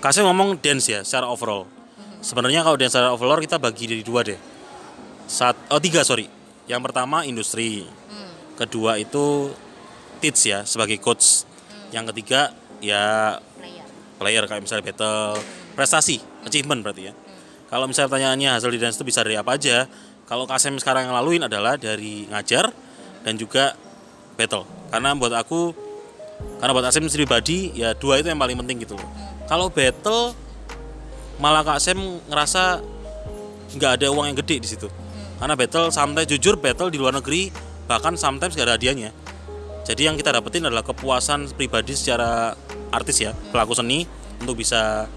kasih 0.05 0.29
ngomong 0.29 0.61
dance 0.61 0.93
ya 0.93 1.01
secara 1.01 1.33
overall. 1.33 1.65
Sebenarnya 2.21 2.61
kalau 2.61 2.77
dance 2.77 2.93
secara 2.93 3.17
overall 3.17 3.41
kita 3.41 3.57
bagi 3.57 3.89
jadi 3.89 4.05
dua 4.05 4.21
deh. 4.21 4.37
Sat, 5.31 5.55
oh 5.71 5.79
tiga 5.79 6.03
sorry. 6.03 6.27
Yang 6.67 6.91
pertama 6.91 7.23
industri. 7.23 7.87
Kedua 8.59 8.99
itu 8.99 9.55
teach 10.19 10.51
ya 10.51 10.67
sebagai 10.67 10.99
coach. 10.99 11.47
Yang 11.95 12.11
ketiga 12.11 12.51
ya 12.83 13.39
player 14.19 14.45
kayak 14.51 14.67
misalnya 14.67 14.91
battle, 14.91 15.39
prestasi, 15.79 16.19
achievement 16.43 16.83
berarti 16.83 17.09
ya. 17.09 17.15
Kalau 17.71 17.87
misalnya 17.87 18.11
pertanyaannya 18.11 18.51
hasil 18.59 18.71
di 18.75 18.79
dance 18.83 18.99
itu 18.99 19.07
bisa 19.07 19.23
dari 19.23 19.39
apa 19.39 19.55
aja? 19.55 19.87
Kalau 20.27 20.51
KSM 20.51 20.83
sekarang 20.83 21.07
yang 21.07 21.15
laluin 21.15 21.47
adalah 21.47 21.79
dari 21.79 22.27
ngajar 22.27 22.75
dan 23.23 23.39
juga 23.39 23.79
battle. 24.35 24.67
Karena 24.91 25.15
buat 25.15 25.31
aku 25.39 25.91
karena 26.61 26.73
buat 26.77 26.87
Asem 26.89 27.05
pribadi 27.09 27.73
ya 27.73 27.97
dua 27.97 28.21
itu 28.21 28.29
yang 28.29 28.41
paling 28.41 28.57
penting 28.65 28.85
gitu 28.85 28.95
loh 28.97 29.09
kalau 29.49 29.73
battle 29.73 30.37
malah 31.41 31.65
Kak 31.65 31.81
Asem 31.81 31.97
ngerasa 32.29 32.85
nggak 33.77 33.91
ada 34.01 34.07
uang 34.13 34.29
yang 34.29 34.39
gede 34.45 34.57
di 34.61 34.69
situ 34.69 34.89
karena 35.41 35.57
battle 35.57 35.89
sometimes 35.89 36.29
jujur 36.29 36.61
battle 36.61 36.93
di 36.93 37.01
luar 37.01 37.17
negeri 37.17 37.49
bahkan 37.89 38.15
sometimes 38.15 38.55
gak 38.55 38.69
ada 38.69 38.77
hadiahnya. 38.77 39.11
Jadi 39.89 40.07
yang 40.07 40.15
kita 40.15 40.31
dapetin 40.31 40.69
adalah 40.69 40.85
kepuasan 40.85 41.51
pribadi 41.57 41.97
secara 41.97 42.55
artis 42.93 43.25
ya 43.25 43.33
pelaku 43.51 43.75
seni 43.75 44.05
untuk 44.39 44.61
bisa 44.61 45.09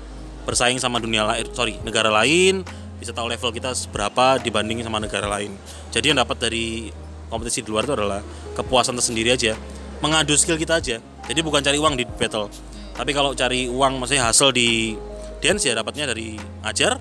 bersaing 0.48 0.80
sama 0.80 0.98
dunia 1.04 1.28
lain 1.28 1.46
sorry 1.54 1.78
negara 1.84 2.10
lain 2.10 2.64
bisa 2.98 3.12
tahu 3.12 3.28
level 3.28 3.52
kita 3.52 3.76
seberapa 3.76 4.40
dibandingin 4.40 4.88
sama 4.88 5.04
negara 5.04 5.28
lain. 5.28 5.52
Jadi 5.92 6.16
yang 6.16 6.18
dapat 6.24 6.40
dari 6.40 6.88
kompetisi 7.28 7.60
di 7.60 7.70
luar 7.70 7.84
itu 7.84 7.94
adalah 8.00 8.24
kepuasan 8.56 8.96
tersendiri 8.96 9.36
aja. 9.36 9.60
Mengadu 10.00 10.40
skill 10.40 10.56
kita 10.56 10.80
aja. 10.80 11.04
Jadi 11.04 11.40
bukan 11.44 11.60
cari 11.60 11.76
uang 11.76 12.00
di 12.00 12.08
battle. 12.08 12.48
Tapi 12.96 13.12
kalau 13.12 13.36
cari 13.36 13.68
uang 13.68 14.00
maksudnya 14.00 14.32
hasil 14.32 14.56
di 14.56 14.96
dance 15.44 15.68
ya 15.68 15.76
dapatnya 15.76 16.16
dari 16.16 16.40
ngajar 16.64 16.96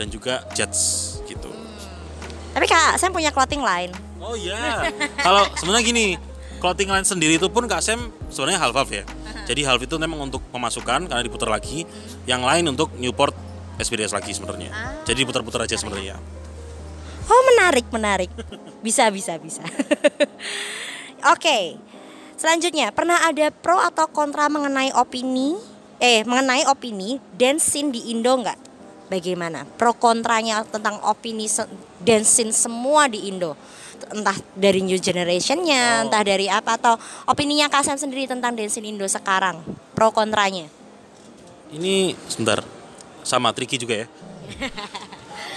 dan 0.00 0.06
juga 0.08 0.40
judge 0.56 1.20
Tapi 2.54 2.66
Kak 2.70 2.96
Sam 3.02 3.10
punya 3.10 3.34
clothing 3.34 3.60
line. 3.60 3.90
Oh 4.22 4.38
iya. 4.38 4.88
Kalau 5.18 5.44
sebenarnya 5.58 5.84
gini, 5.84 6.06
clothing 6.62 6.88
line 6.88 7.04
sendiri 7.04 7.34
itu 7.36 7.50
pun 7.50 7.66
Kak 7.66 7.82
Sam 7.82 8.14
sebenarnya 8.30 8.62
half 8.62 8.74
half 8.78 8.88
ya. 8.88 9.04
Jadi 9.44 9.60
half 9.66 9.82
itu 9.82 9.98
memang 9.98 10.30
untuk 10.30 10.40
pemasukan 10.54 11.10
karena 11.10 11.20
diputar 11.20 11.50
lagi, 11.50 11.84
yang 12.24 12.40
lain 12.40 12.70
untuk 12.70 12.94
Newport 12.96 13.34
SPDS 13.76 14.14
lagi 14.14 14.32
sebenarnya. 14.32 14.70
Jadi 15.04 15.26
diputar-putar 15.26 15.66
aja 15.66 15.76
sebenarnya. 15.76 16.16
Oh 17.28 17.42
menarik, 17.52 17.84
menarik. 17.90 18.30
Bisa, 18.84 19.08
bisa, 19.08 19.40
bisa. 19.40 19.64
Oke, 21.34 21.80
selanjutnya 22.36 22.92
pernah 22.92 23.24
ada 23.24 23.48
pro 23.48 23.80
atau 23.80 24.04
kontra 24.12 24.52
mengenai 24.52 24.92
opini, 24.92 25.56
eh 25.98 26.20
mengenai 26.24 26.68
opini 26.68 27.16
dance 27.32 27.64
scene 27.64 27.88
di 27.88 28.12
Indo 28.12 28.36
nggak? 28.36 28.73
Bagaimana? 29.12 29.68
Pro 29.76 29.92
kontranya 29.92 30.64
tentang 30.64 30.96
opini 31.04 31.44
scene 31.48 32.52
semua 32.56 33.04
di 33.04 33.28
Indo, 33.28 33.52
entah 34.08 34.36
dari 34.56 34.80
new 34.80 34.96
generationnya, 34.96 36.00
Oh. 36.00 36.08
entah 36.08 36.24
dari 36.24 36.48
apa 36.48 36.80
atau 36.80 36.96
opininya 37.28 37.68
Kasem 37.68 38.00
sendiri 38.00 38.24
tentang 38.24 38.56
dance 38.56 38.80
scene 38.80 38.88
Indo 38.88 39.04
sekarang, 39.04 39.60
pro 39.92 40.08
kontranya. 40.08 40.72
Ini 41.68 42.16
sebentar 42.32 42.64
sama 43.20 43.52
tricky 43.52 43.76
juga 43.76 44.04
ya. 44.04 44.06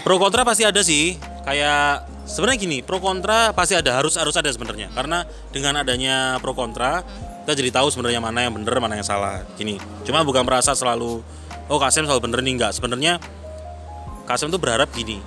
Pro 0.04 0.16
kontra 0.20 0.48
pasti 0.48 0.64
ada 0.64 0.80
sih. 0.80 1.20
Kayak 1.44 2.08
sebenarnya 2.28 2.60
gini, 2.60 2.78
pro 2.80 3.00
kontra 3.00 3.52
pasti 3.52 3.76
ada, 3.76 3.96
harus 3.96 4.16
harus 4.16 4.36
ada 4.36 4.48
sebenarnya. 4.48 4.88
Karena 4.96 5.28
dengan 5.52 5.84
adanya 5.84 6.40
pro 6.40 6.56
kontra, 6.56 7.04
kita 7.44 7.56
jadi 7.56 7.72
tahu 7.76 7.92
sebenarnya 7.92 8.24
mana 8.24 8.48
yang 8.48 8.56
benar, 8.56 8.80
mana 8.80 8.96
yang 9.00 9.08
salah. 9.08 9.44
Gini. 9.60 9.76
Cuma 10.08 10.24
bukan 10.24 10.48
merasa 10.48 10.72
selalu 10.76 11.20
oh 11.68 11.80
Kasem 11.80 12.04
selalu 12.04 12.32
bener 12.32 12.40
nih 12.44 12.54
enggak. 12.60 12.72
Sebenarnya 12.76 13.20
Kasem 14.28 14.52
tuh 14.52 14.60
berharap 14.60 14.92
gini. 14.92 15.20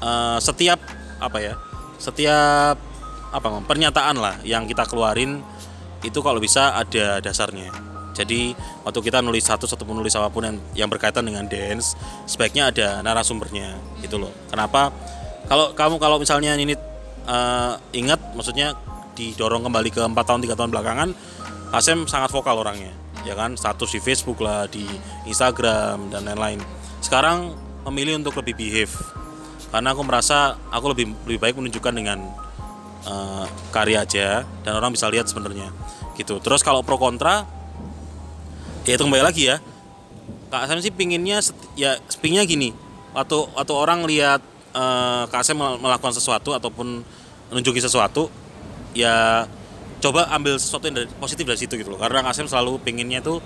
eh, 0.00 0.38
setiap 0.40 0.80
apa 1.20 1.38
ya? 1.38 1.54
Setiap 2.00 2.76
apa 3.30 3.48
pernyataan 3.62 4.16
lah 4.18 4.42
yang 4.42 4.66
kita 4.66 4.88
keluarin 4.90 5.38
itu 6.02 6.18
kalau 6.24 6.40
bisa 6.40 6.74
ada 6.74 7.20
dasarnya. 7.20 7.70
Jadi 8.10 8.52
waktu 8.82 9.00
kita 9.06 9.22
nulis 9.22 9.46
satu 9.46 9.70
ataupun 9.70 10.02
nulis 10.02 10.12
apa 10.18 10.28
pun 10.32 10.42
yang 10.42 10.56
yang 10.74 10.88
berkaitan 10.90 11.22
dengan 11.22 11.46
dance, 11.46 11.94
sebaiknya 12.26 12.74
ada 12.74 12.88
narasumbernya 13.06 13.78
gitu 14.02 14.18
loh. 14.18 14.32
Kenapa? 14.50 14.90
Kalau 15.46 15.72
kamu 15.76 15.96
kalau 16.02 16.16
misalnya 16.18 16.58
ini 16.58 16.74
eh, 17.28 17.72
ingat, 17.94 18.34
maksudnya 18.34 18.74
didorong 19.14 19.62
kembali 19.62 19.90
ke 19.92 20.02
empat 20.02 20.24
tahun 20.26 20.40
tiga 20.42 20.56
tahun 20.58 20.72
belakangan, 20.74 21.08
Asem 21.70 22.08
sangat 22.10 22.34
vokal 22.34 22.58
orangnya, 22.58 22.90
ya 23.24 23.34
kan? 23.36 23.56
Status 23.56 23.92
di 23.92 24.00
Facebook 24.00 24.40
lah, 24.40 24.66
di 24.70 24.84
Instagram 25.28 26.12
dan 26.12 26.24
lain-lain. 26.26 26.60
Sekarang 27.00 27.56
memilih 27.88 28.20
untuk 28.20 28.36
lebih 28.36 28.54
behave, 28.56 28.92
karena 29.72 29.96
aku 29.96 30.02
merasa 30.04 30.58
aku 30.68 30.92
lebih 30.92 31.16
lebih 31.24 31.40
baik 31.40 31.54
menunjukkan 31.56 31.94
dengan 31.96 32.18
eh, 33.08 33.44
karya 33.72 34.04
aja 34.04 34.44
dan 34.64 34.72
orang 34.76 34.92
bisa 34.92 35.08
lihat 35.08 35.30
sebenarnya 35.30 35.72
gitu. 36.20 36.36
Terus 36.44 36.60
kalau 36.60 36.84
pro 36.84 37.00
kontra 37.00 37.48
ya 38.84 38.96
itu 38.96 39.04
kembali 39.04 39.24
lagi 39.24 39.48
ya 39.48 39.56
Kak 40.50 40.66
Asem 40.66 40.80
sih 40.82 40.92
pinginnya 40.92 41.40
ya 41.78 42.00
pinginnya 42.18 42.44
gini 42.48 42.72
waktu 43.12 43.36
waktu 43.56 43.72
orang 43.72 44.04
lihat 44.04 44.40
eh, 44.76 45.22
Kak 45.30 45.42
mel- 45.56 45.80
melakukan 45.80 46.12
sesuatu 46.12 46.52
ataupun 46.52 47.00
menunjuki 47.48 47.80
sesuatu 47.80 48.28
ya 48.92 49.46
coba 50.00 50.26
ambil 50.32 50.56
sesuatu 50.56 50.88
yang 50.88 51.04
dari, 51.04 51.08
positif 51.20 51.44
dari 51.44 51.60
situ 51.60 51.76
gitu 51.76 51.92
loh. 51.92 52.00
Karena 52.00 52.24
Kak 52.24 52.32
Asem 52.34 52.48
selalu 52.48 52.80
pinginnya 52.80 53.20
tuh 53.20 53.38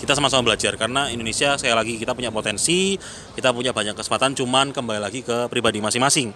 kita 0.00 0.16
sama-sama 0.16 0.50
belajar. 0.50 0.74
Karena 0.80 1.12
Indonesia 1.12 1.54
sekali 1.60 1.74
lagi 1.76 1.94
kita 2.00 2.16
punya 2.16 2.32
potensi 2.32 2.96
kita 3.36 3.52
punya 3.52 3.76
banyak 3.76 3.94
kesempatan 3.94 4.34
cuman 4.34 4.72
kembali 4.72 5.00
lagi 5.02 5.20
ke 5.22 5.46
pribadi 5.52 5.78
masing-masing. 5.84 6.32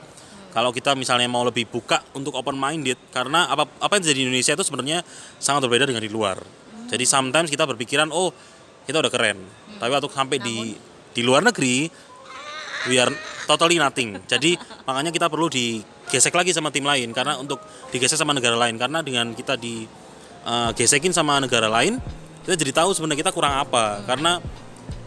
Kalau 0.52 0.68
kita 0.68 0.92
misalnya 0.92 1.32
mau 1.32 1.48
lebih 1.48 1.64
buka 1.64 2.04
untuk 2.12 2.36
open 2.36 2.60
minded 2.60 3.00
karena 3.08 3.48
apa 3.48 3.64
apa 3.80 3.92
yang 3.96 4.02
terjadi 4.04 4.20
di 4.20 4.24
Indonesia 4.28 4.52
itu 4.52 4.64
sebenarnya 4.68 5.00
sangat 5.40 5.64
berbeda 5.64 5.88
dengan 5.88 6.04
di 6.04 6.12
luar. 6.12 6.36
Jadi 6.92 7.08
sometimes 7.08 7.48
kita 7.48 7.64
berpikiran 7.64 8.12
oh 8.12 8.36
kita 8.84 9.00
udah 9.00 9.08
keren. 9.08 9.40
Tapi 9.80 9.88
waktu 9.88 10.12
sampai 10.12 10.38
di 10.44 10.76
di 11.16 11.22
luar 11.24 11.40
negeri 11.40 11.88
we 12.92 13.00
are 13.00 13.08
totally 13.48 13.80
nothing. 13.80 14.20
Jadi 14.28 14.60
makanya 14.84 15.08
kita 15.08 15.32
perlu 15.32 15.48
digesek 16.08 16.34
lagi 16.34 16.52
sama 16.52 16.68
tim 16.68 16.84
lain 16.84 17.10
karena 17.14 17.38
untuk 17.38 17.62
digesek 17.94 18.18
sama 18.20 18.36
negara 18.36 18.58
lain 18.58 18.76
karena 18.76 19.00
dengan 19.00 19.32
kita 19.32 19.56
di 19.56 19.84
eh, 20.44 20.70
gesekin 20.76 21.14
sama 21.14 21.40
negara 21.40 21.66
lain 21.70 22.02
kita 22.42 22.58
jadi 22.58 22.72
tahu 22.74 22.90
sebenarnya 22.90 23.22
kita 23.22 23.32
kurang 23.32 23.54
apa. 23.62 24.02
Karena 24.02 24.42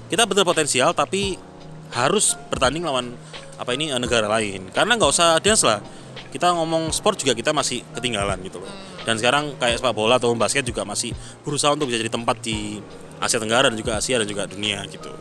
kita 0.08 0.24
betul 0.24 0.48
potensial 0.48 0.96
tapi 0.96 1.36
harus 1.92 2.36
bertanding 2.50 2.84
lawan 2.88 3.16
apa 3.60 3.75
ini 3.75 3.92
eh, 3.92 4.00
negara 4.00 4.32
lain. 4.32 4.72
Karena 4.72 4.96
nggak 4.96 5.12
usah 5.12 5.38
dance 5.44 5.64
lah. 5.68 5.80
Kita 6.32 6.52
ngomong 6.52 6.92
sport 6.92 7.20
juga 7.24 7.32
kita 7.32 7.56
masih 7.56 7.84
ketinggalan 7.96 8.40
gitu 8.44 8.60
loh. 8.60 8.72
Dan 9.08 9.16
sekarang 9.20 9.56
kayak 9.56 9.80
sepak 9.80 9.96
bola 9.96 10.20
atau 10.20 10.36
basket 10.36 10.68
juga 10.68 10.84
masih 10.84 11.16
berusaha 11.44 11.72
untuk 11.72 11.88
bisa 11.88 12.00
jadi 12.00 12.12
tempat 12.12 12.44
di 12.44 12.80
Asia 13.24 13.40
Tenggara 13.40 13.72
dan 13.72 13.78
juga 13.80 14.00
Asia 14.00 14.20
dan 14.20 14.28
juga 14.28 14.44
dunia 14.44 14.84
gitu. 14.88 15.12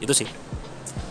Itu 0.00 0.12
sih 0.16 0.28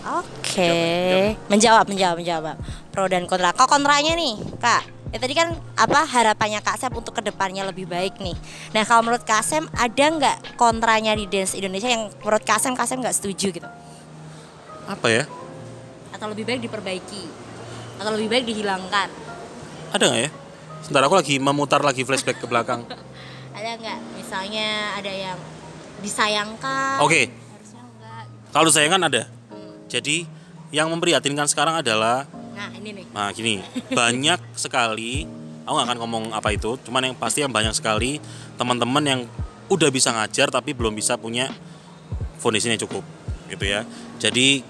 Oke, 0.05 1.33
menjawab, 1.49 1.89
menjawab, 1.89 2.17
menjawab. 2.21 2.55
Pro 2.93 3.09
dan 3.09 3.25
kontra. 3.25 3.49
Kok 3.57 3.65
kontranya 3.65 4.13
nih, 4.13 4.37
Kak? 4.61 4.85
Ya 5.09 5.17
tadi 5.17 5.31
kan 5.31 5.55
apa 5.79 6.03
harapannya 6.03 6.59
Kak 6.59 6.75
Sem 6.75 6.91
untuk 6.91 7.15
ke 7.15 7.23
depannya 7.23 7.63
lebih 7.63 7.87
baik 7.87 8.19
nih. 8.19 8.35
Nah 8.75 8.83
kalau 8.83 8.99
menurut 9.01 9.23
Kak 9.23 9.47
Sem 9.47 9.63
ada 9.71 10.05
nggak 10.11 10.59
kontranya 10.59 11.15
di 11.15 11.23
dance 11.23 11.55
Indonesia 11.55 11.87
yang 11.87 12.11
menurut 12.19 12.43
Kak 12.43 12.59
Sem 12.59 12.75
Kak 12.75 12.83
Sem 12.83 12.99
nggak 12.99 13.15
setuju 13.15 13.49
gitu? 13.55 13.69
apa 14.85 15.07
ya 15.09 15.23
Atau 16.13 16.29
lebih 16.29 16.45
baik 16.45 16.61
diperbaiki? 16.61 17.23
Atau 17.97 18.11
lebih 18.13 18.29
baik 18.29 18.45
dihilangkan? 18.45 19.09
ada 19.89 20.03
nggak 20.03 20.21
ya 20.27 20.31
sebentar 20.83 21.07
aku 21.07 21.15
lagi 21.15 21.35
memutar 21.39 21.79
lagi 21.79 22.03
flashback 22.03 22.43
ke 22.43 22.45
belakang 22.45 22.83
Ada 23.57 23.79
nggak? 23.79 23.99
Misalnya 24.19 24.99
ada 24.99 25.09
yang 25.15 25.39
disayangkan? 26.03 26.99
Oke. 27.01 27.31
Harusnya 27.31 27.81
enggak. 27.87 28.23
kalau 28.51 28.67
saya 28.67 28.91
kan 28.91 28.99
ada 28.99 29.31
jadi 29.95 30.27
yang 30.75 30.91
memprihatinkan 30.91 31.47
sekarang 31.47 31.79
adalah 31.79 32.27
Nah 32.55 32.71
ini 32.71 32.89
nih. 32.95 33.05
Nah 33.11 33.29
gini, 33.35 33.55
banyak 33.91 34.39
sekali, 34.63 35.27
aku 35.67 35.73
nggak 35.75 35.87
akan 35.91 35.97
ngomong 35.99 36.23
apa 36.31 36.55
itu, 36.55 36.79
cuman 36.87 37.11
yang 37.11 37.15
pasti 37.15 37.43
yang 37.43 37.51
banyak 37.51 37.75
sekali 37.75 38.23
teman-teman 38.55 39.03
yang 39.03 39.21
udah 39.67 39.91
bisa 39.91 40.15
ngajar 40.15 40.47
tapi 40.47 40.71
belum 40.71 40.95
bisa 40.95 41.19
punya 41.19 41.51
foundation 42.39 42.71
yang 42.71 42.81
cukup, 42.87 43.03
gitu 43.51 43.65
ya. 43.67 43.83
Jadi 44.23 44.63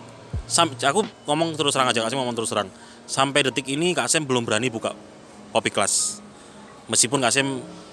sam- 0.49 0.73
aku 0.73 1.05
ngomong 1.29 1.53
terus 1.53 1.77
terang 1.77 1.93
aja, 1.93 2.01
Kak 2.01 2.09
Sem 2.09 2.17
ngomong 2.17 2.33
terus 2.33 2.49
terang. 2.49 2.69
Sampai 3.05 3.45
detik 3.45 3.69
ini 3.69 3.93
Kak 3.93 4.09
Sem 4.09 4.25
belum 4.25 4.41
berani 4.41 4.73
buka 4.73 4.97
kopi 5.53 5.69
kelas. 5.69 6.25
Meskipun 6.89 7.21
Kak 7.21 7.29
Sem 7.29 7.45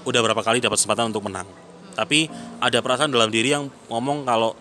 udah 0.09 0.21
berapa 0.25 0.41
kali 0.41 0.65
dapat 0.65 0.81
kesempatan 0.81 1.13
untuk 1.13 1.29
menang. 1.29 1.45
Tapi 1.93 2.33
ada 2.65 2.81
perasaan 2.81 3.13
dalam 3.13 3.29
diri 3.29 3.53
yang 3.53 3.69
ngomong 3.93 4.25
kalau 4.25 4.57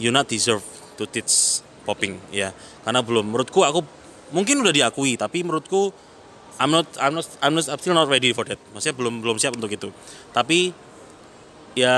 you 0.00 0.08
not 0.08 0.24
deserve 0.24 0.64
to 0.96 1.04
teach 1.04 1.60
popping 1.86 2.18
ya. 2.34 2.50
Karena 2.82 3.00
belum. 3.00 3.30
Menurutku 3.30 3.62
aku 3.62 3.86
mungkin 4.34 4.58
udah 4.58 4.74
diakui 4.74 5.14
tapi 5.14 5.46
menurutku 5.46 5.94
I'm 6.58 6.74
not 6.74 6.90
I'm 6.98 7.14
not 7.14 7.26
I'm, 7.38 7.54
not, 7.54 7.70
I'm 7.70 7.78
still 7.78 7.94
not 7.94 8.10
ready 8.10 8.34
for 8.34 8.42
that. 8.50 8.58
Maksudnya 8.74 8.98
belum 8.98 9.22
belum 9.22 9.38
siap 9.38 9.54
untuk 9.54 9.70
itu. 9.70 9.94
Tapi 10.34 10.74
ya 11.78 11.96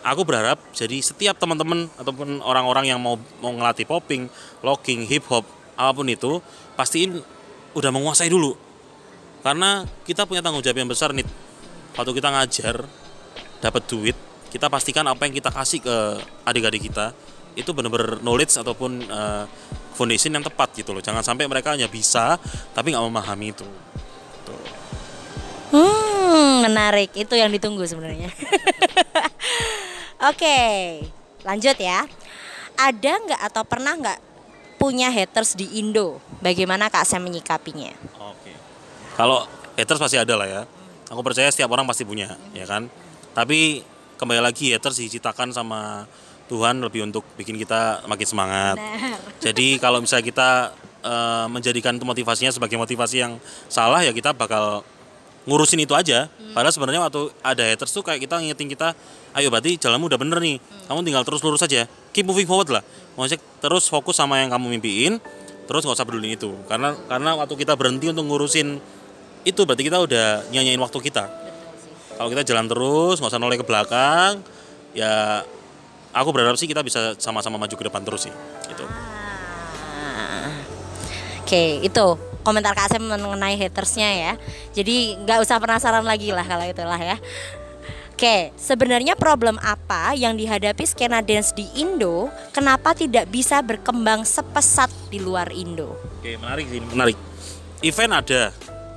aku 0.00 0.24
berharap 0.24 0.56
jadi 0.72 0.96
setiap 1.02 1.36
teman-teman 1.36 1.92
ataupun 2.00 2.40
orang-orang 2.40 2.88
yang 2.96 2.98
mau 3.02 3.20
mau 3.42 3.52
ngelatih 3.52 3.84
popping 3.84 4.30
locking 4.62 5.02
hip 5.04 5.26
hop 5.26 5.42
apa 5.74 5.90
pun 5.92 6.06
itu 6.06 6.40
pastiin 6.78 7.20
udah 7.76 7.90
menguasai 7.92 8.32
dulu. 8.32 8.56
Karena 9.44 9.84
kita 10.08 10.24
punya 10.24 10.40
tanggung 10.42 10.64
jawab 10.64 10.78
yang 10.80 10.90
besar 10.90 11.12
nih. 11.12 11.26
Waktu 11.94 12.12
kita 12.16 12.28
ngajar 12.32 12.76
dapat 13.60 13.82
duit 13.90 14.16
kita 14.46 14.70
pastikan 14.70 15.04
apa 15.04 15.26
yang 15.26 15.34
kita 15.34 15.50
kasih 15.50 15.82
ke 15.82 15.96
adik-adik 16.46 16.88
kita 16.88 17.12
itu 17.56 17.72
benar-benar 17.72 18.20
knowledge 18.20 18.54
ataupun 18.60 19.02
eh, 19.02 19.44
foundation 19.96 20.36
yang 20.36 20.44
tepat 20.44 20.76
gitu 20.76 20.92
loh 20.92 21.00
jangan 21.00 21.24
sampai 21.24 21.48
mereka 21.48 21.72
hanya 21.72 21.88
bisa 21.88 22.36
tapi 22.76 22.92
nggak 22.92 23.04
memahami 23.04 23.56
itu 23.56 23.66
Hmm, 25.66 26.26
Hmm, 26.26 26.68
menarik. 26.68 27.10
Itu 27.14 27.34
yang 27.38 27.50
ditunggu 27.50 27.82
sebenarnya. 27.86 28.30
Oke, 30.30 30.58
lanjut 31.46 31.76
ya. 31.78 32.04
Ada 32.76 33.12
nggak 33.24 33.40
atau 33.52 33.62
pernah 33.64 33.96
nggak 33.96 34.18
punya 34.76 35.08
haters 35.08 35.56
di 35.56 35.80
Indo? 35.80 36.20
Bagaimana 36.44 36.92
Kak 36.92 37.08
Sam 37.08 37.24
menyikapinya? 37.24 37.92
Oke. 38.20 38.52
Kalau 39.16 39.48
haters 39.80 40.00
pasti 40.00 40.16
ada 40.20 40.34
lah 40.36 40.48
ya. 40.48 40.62
Aku 41.08 41.22
percaya 41.22 41.48
setiap 41.48 41.70
orang 41.70 41.86
pasti 41.86 42.02
punya, 42.02 42.34
ya 42.50 42.66
kan. 42.66 42.90
Tapi 43.32 43.80
kembali 44.18 44.42
lagi 44.42 44.74
haters 44.74 44.98
diciptakan 45.00 45.54
sama 45.54 46.04
Tuhan 46.46 46.78
lebih 46.78 47.06
untuk 47.06 47.26
bikin 47.34 47.58
kita 47.58 48.06
makin 48.06 48.26
semangat. 48.26 48.76
Benar. 48.78 49.18
Jadi 49.44 49.78
kalau 49.82 49.98
misalnya 49.98 50.26
kita 50.26 50.50
eh, 51.02 51.46
menjadikan 51.50 51.98
itu 51.98 52.06
motivasinya 52.06 52.54
sebagai 52.54 52.78
motivasi 52.78 53.16
yang 53.22 53.38
salah 53.66 54.06
ya 54.06 54.14
kita 54.14 54.30
bakal 54.34 54.86
ngurusin 55.46 55.80
itu 55.80 55.94
aja. 55.94 56.26
Padahal 56.52 56.74
sebenarnya 56.74 57.00
waktu 57.06 57.30
ada 57.40 57.62
haters 57.62 57.94
tuh 57.94 58.02
kayak 58.02 58.26
kita 58.26 58.42
ngingetin 58.42 58.66
kita, 58.66 58.88
ayo 59.38 59.48
berarti 59.48 59.78
jalanmu 59.78 60.10
udah 60.10 60.18
bener 60.18 60.38
nih. 60.42 60.58
Kamu 60.90 61.06
tinggal 61.06 61.22
terus 61.22 61.40
lurus 61.40 61.62
aja. 61.62 61.86
Keep 62.10 62.26
moving 62.26 62.50
forward 62.50 62.68
lah. 62.68 62.82
Maksudnya 63.14 63.40
terus 63.62 63.86
fokus 63.86 64.18
sama 64.18 64.42
yang 64.42 64.50
kamu 64.50 64.76
mimpiin, 64.76 65.22
terus 65.70 65.86
nggak 65.86 65.96
usah 65.96 66.06
peduli 66.06 66.34
itu. 66.34 66.50
Karena 66.66 66.98
karena 67.06 67.38
waktu 67.38 67.54
kita 67.54 67.78
berhenti 67.78 68.10
untuk 68.10 68.26
ngurusin 68.26 68.82
itu 69.46 69.60
berarti 69.62 69.86
kita 69.86 70.02
udah 70.02 70.50
nyanyain 70.50 70.82
waktu 70.82 70.98
kita. 70.98 71.24
Kalau 72.18 72.28
kita 72.32 72.42
jalan 72.42 72.66
terus, 72.66 73.22
nggak 73.22 73.30
usah 73.30 73.40
noleh 73.40 73.60
ke 73.60 73.66
belakang, 73.66 74.42
ya 74.96 75.44
aku 76.16 76.32
berharap 76.32 76.56
sih 76.56 76.64
kita 76.64 76.80
bisa 76.80 77.12
sama-sama 77.20 77.60
maju 77.60 77.74
ke 77.76 77.84
depan 77.84 78.00
terus 78.00 78.24
sih. 78.24 78.32
Gitu. 78.72 78.84
Ah. 78.88 80.48
Oke, 81.44 81.84
itu 81.84 82.06
komentar 82.40 82.72
Kak 82.72 82.88
Asep 82.88 83.02
mengenai 83.04 83.60
hatersnya 83.60 84.08
ya. 84.08 84.32
Jadi 84.72 85.20
nggak 85.20 85.44
usah 85.44 85.60
penasaran 85.60 86.08
lagi 86.08 86.32
lah 86.32 86.46
kalau 86.48 86.64
itulah 86.64 86.98
ya. 86.98 87.20
Oke, 88.16 88.48
sebenarnya 88.56 89.12
problem 89.12 89.60
apa 89.60 90.16
yang 90.16 90.40
dihadapi 90.40 90.88
skena 90.88 91.20
dance 91.20 91.52
di 91.52 91.68
Indo? 91.76 92.32
Kenapa 92.56 92.96
tidak 92.96 93.28
bisa 93.28 93.60
berkembang 93.60 94.24
sepesat 94.24 94.88
di 95.12 95.20
luar 95.20 95.52
Indo? 95.52 96.00
Oke, 96.24 96.40
menarik 96.40 96.64
sih, 96.64 96.80
menarik. 96.80 97.18
Event 97.84 98.24
ada, 98.24 98.42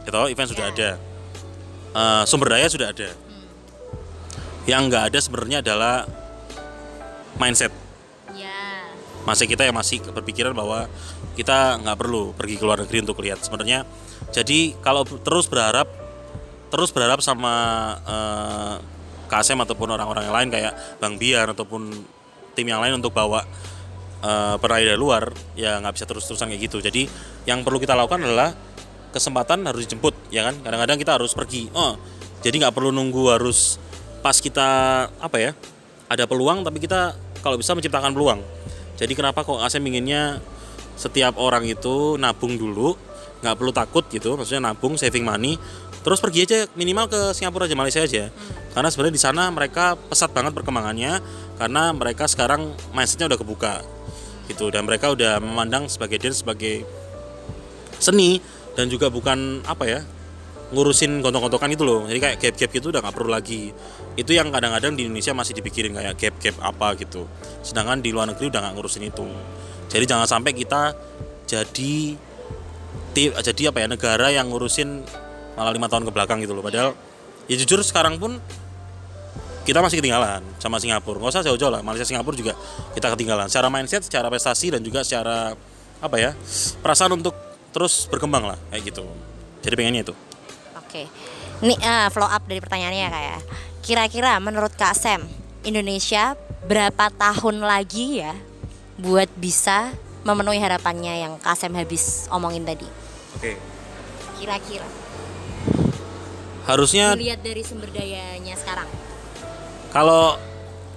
gitu, 0.07 0.23
event 0.31 0.47
sudah 0.47 0.65
Ya. 0.65 0.71
ada. 0.71 0.89
Eh, 1.89 2.23
sumber 2.31 2.55
daya 2.55 2.71
sudah 2.71 2.95
ada. 2.95 3.11
Yang 4.63 4.81
nggak 4.87 5.03
ada 5.11 5.19
sebenarnya 5.19 5.57
adalah 5.67 6.07
mindset. 7.39 7.73
Ya. 8.35 8.85
Masih 9.25 9.47
kita 9.49 9.65
yang 9.65 9.75
masih 9.75 10.03
berpikiran 10.03 10.53
bahwa 10.53 10.85
kita 11.39 11.79
nggak 11.79 11.97
perlu 11.97 12.35
pergi 12.35 12.55
ke 12.59 12.63
luar 12.67 12.83
negeri 12.83 12.99
untuk 13.07 13.23
lihat. 13.23 13.39
Sebenarnya, 13.41 13.87
jadi 14.29 14.75
kalau 14.83 15.07
terus 15.07 15.47
berharap, 15.47 15.87
terus 16.69 16.91
berharap 16.91 17.23
sama 17.23 17.53
eh, 18.03 18.75
KSM 19.31 19.63
ataupun 19.63 19.95
orang-orang 19.95 20.27
yang 20.27 20.35
lain 20.35 20.49
kayak 20.51 20.73
Bang 20.99 21.15
Bian 21.15 21.47
ataupun 21.49 21.95
tim 22.57 22.67
yang 22.67 22.83
lain 22.83 22.99
untuk 22.99 23.15
bawa 23.15 23.47
eh, 24.19 24.55
peraih 24.59 24.93
dari 24.93 24.99
luar, 24.99 25.31
ya 25.55 25.79
nggak 25.79 25.95
bisa 25.95 26.05
terus-terusan 26.05 26.51
kayak 26.51 26.61
gitu. 26.67 26.77
Jadi 26.83 27.07
yang 27.47 27.63
perlu 27.63 27.79
kita 27.79 27.95
lakukan 27.95 28.19
adalah 28.19 28.51
kesempatan 29.09 29.65
harus 29.65 29.87
dijemput, 29.87 30.13
ya 30.29 30.45
kan? 30.45 30.59
Kadang-kadang 30.61 30.97
kita 30.99 31.17
harus 31.17 31.33
pergi. 31.33 31.71
Oh, 31.73 31.97
jadi 32.45 32.55
nggak 32.67 32.75
perlu 32.75 32.93
nunggu 32.93 33.31
harus 33.31 33.81
pas 34.19 34.35
kita 34.37 34.67
apa 35.17 35.37
ya? 35.39 35.51
Ada 36.09 36.25
peluang 36.25 36.65
tapi 36.65 36.81
kita 36.81 37.13
kalau 37.39 37.55
bisa 37.59 37.75
menciptakan 37.75 38.11
peluang. 38.11 38.41
Jadi 38.99 39.15
kenapa 39.15 39.47
kok 39.47 39.63
ASEM 39.63 39.83
inginnya 39.87 40.43
setiap 40.99 41.39
orang 41.39 41.63
itu 41.63 42.19
nabung 42.19 42.59
dulu, 42.59 42.99
nggak 43.39 43.55
perlu 43.55 43.71
takut 43.71 44.03
gitu, 44.11 44.35
maksudnya 44.35 44.71
nabung 44.71 44.99
saving 44.99 45.23
money, 45.23 45.55
terus 46.03 46.19
pergi 46.19 46.43
aja 46.43 46.59
minimal 46.75 47.07
ke 47.07 47.19
Singapura 47.31 47.67
aja 47.67 47.75
Malaysia 47.79 48.03
aja. 48.03 48.27
Karena 48.75 48.91
sebenarnya 48.91 49.15
di 49.15 49.23
sana 49.23 49.47
mereka 49.49 49.95
pesat 49.95 50.35
banget 50.35 50.51
perkembangannya 50.51 51.23
karena 51.55 51.91
mereka 51.95 52.27
sekarang 52.27 52.75
mindsetnya 52.91 53.31
udah 53.31 53.39
kebuka 53.39 53.73
gitu 54.49 54.73
dan 54.73 54.83
mereka 54.83 55.13
udah 55.13 55.37
memandang 55.39 55.85
sebagai 55.85 56.17
dance 56.17 56.41
sebagai 56.41 56.81
seni 58.01 58.41
dan 58.73 58.89
juga 58.89 59.11
bukan 59.11 59.61
apa 59.67 59.85
ya 59.85 59.99
ngurusin 60.69 61.25
gontok-gontokan 61.25 61.73
itu 61.73 61.83
loh. 61.85 62.05
Jadi 62.05 62.19
kayak 62.21 62.37
gap-gap 62.37 62.69
gitu 62.69 62.93
udah 62.93 63.01
nggak 63.01 63.15
perlu 63.15 63.29
lagi. 63.33 63.73
Itu 64.13 64.31
yang 64.37 64.53
kadang-kadang 64.53 64.93
di 64.93 65.09
Indonesia 65.09 65.33
masih 65.33 65.57
dipikirin 65.57 65.93
kayak 65.97 66.15
gap-gap 66.17 66.55
apa 66.61 66.93
gitu. 67.01 67.25
Sedangkan 67.65 68.01
di 68.01 68.13
luar 68.13 68.29
negeri 68.29 68.53
udah 68.53 68.61
nggak 68.61 68.73
ngurusin 68.77 69.03
itu. 69.09 69.25
Jadi 69.89 70.05
jangan 70.05 70.29
sampai 70.29 70.53
kita 70.53 70.93
jadi 71.49 71.93
jadi 73.19 73.73
apa 73.73 73.77
ya 73.81 73.87
negara 73.89 74.27
yang 74.29 74.53
ngurusin 74.53 75.03
malah 75.57 75.73
lima 75.73 75.89
tahun 75.89 76.05
ke 76.05 76.11
belakang 76.13 76.37
gitu 76.45 76.53
loh. 76.53 76.61
Padahal 76.61 76.93
ya 77.49 77.57
jujur 77.57 77.81
sekarang 77.81 78.21
pun 78.21 78.37
kita 79.65 79.81
masih 79.81 79.97
ketinggalan 79.97 80.45
sama 80.61 80.77
Singapura. 80.77 81.17
Nggak 81.17 81.33
usah 81.33 81.43
jauh-jauh 81.49 81.73
lah 81.73 81.81
Malaysia 81.81 82.05
Singapura 82.05 82.37
juga 82.37 82.53
kita 82.93 83.09
ketinggalan. 83.17 83.49
Secara 83.49 83.73
mindset 83.73 84.05
secara 84.05 84.29
prestasi 84.29 84.69
dan 84.77 84.85
juga 84.85 85.01
secara 85.01 85.57
apa 85.99 86.15
ya 86.21 86.31
perasaan 86.85 87.17
untuk 87.17 87.33
terus 87.73 88.05
berkembang 88.05 88.45
lah 88.45 88.57
kayak 88.69 88.93
gitu. 88.93 89.01
Jadi 89.65 89.73
pengennya 89.73 90.05
itu 90.05 90.28
Oke. 90.89 91.05
Ini 91.61 91.77
eh, 91.77 92.07
follow 92.09 92.25
up 92.25 92.49
dari 92.49 92.57
pertanyaannya 92.57 93.01
ya 93.05 93.09
Kak 93.13 93.23
ya. 93.23 93.37
Kira-kira 93.85 94.41
menurut 94.41 94.73
Kak 94.73 94.97
Sam, 94.97 95.21
Indonesia 95.61 96.33
berapa 96.65 97.13
tahun 97.13 97.61
lagi 97.61 98.25
ya 98.25 98.33
buat 98.99 99.31
bisa 99.39 99.95
memenuhi 100.27 100.59
harapannya 100.59 101.23
yang 101.23 101.33
Kak 101.39 101.55
Sam 101.55 101.77
habis 101.77 102.27
omongin 102.29 102.67
tadi? 102.67 102.85
oke 103.39 103.53
Kira-kira 104.39 104.87
harusnya 106.67 107.17
dilihat 107.17 107.41
dari 107.41 107.65
sumber 107.65 107.89
dayanya 107.89 108.53
sekarang. 108.53 108.85
kalau 109.89 110.37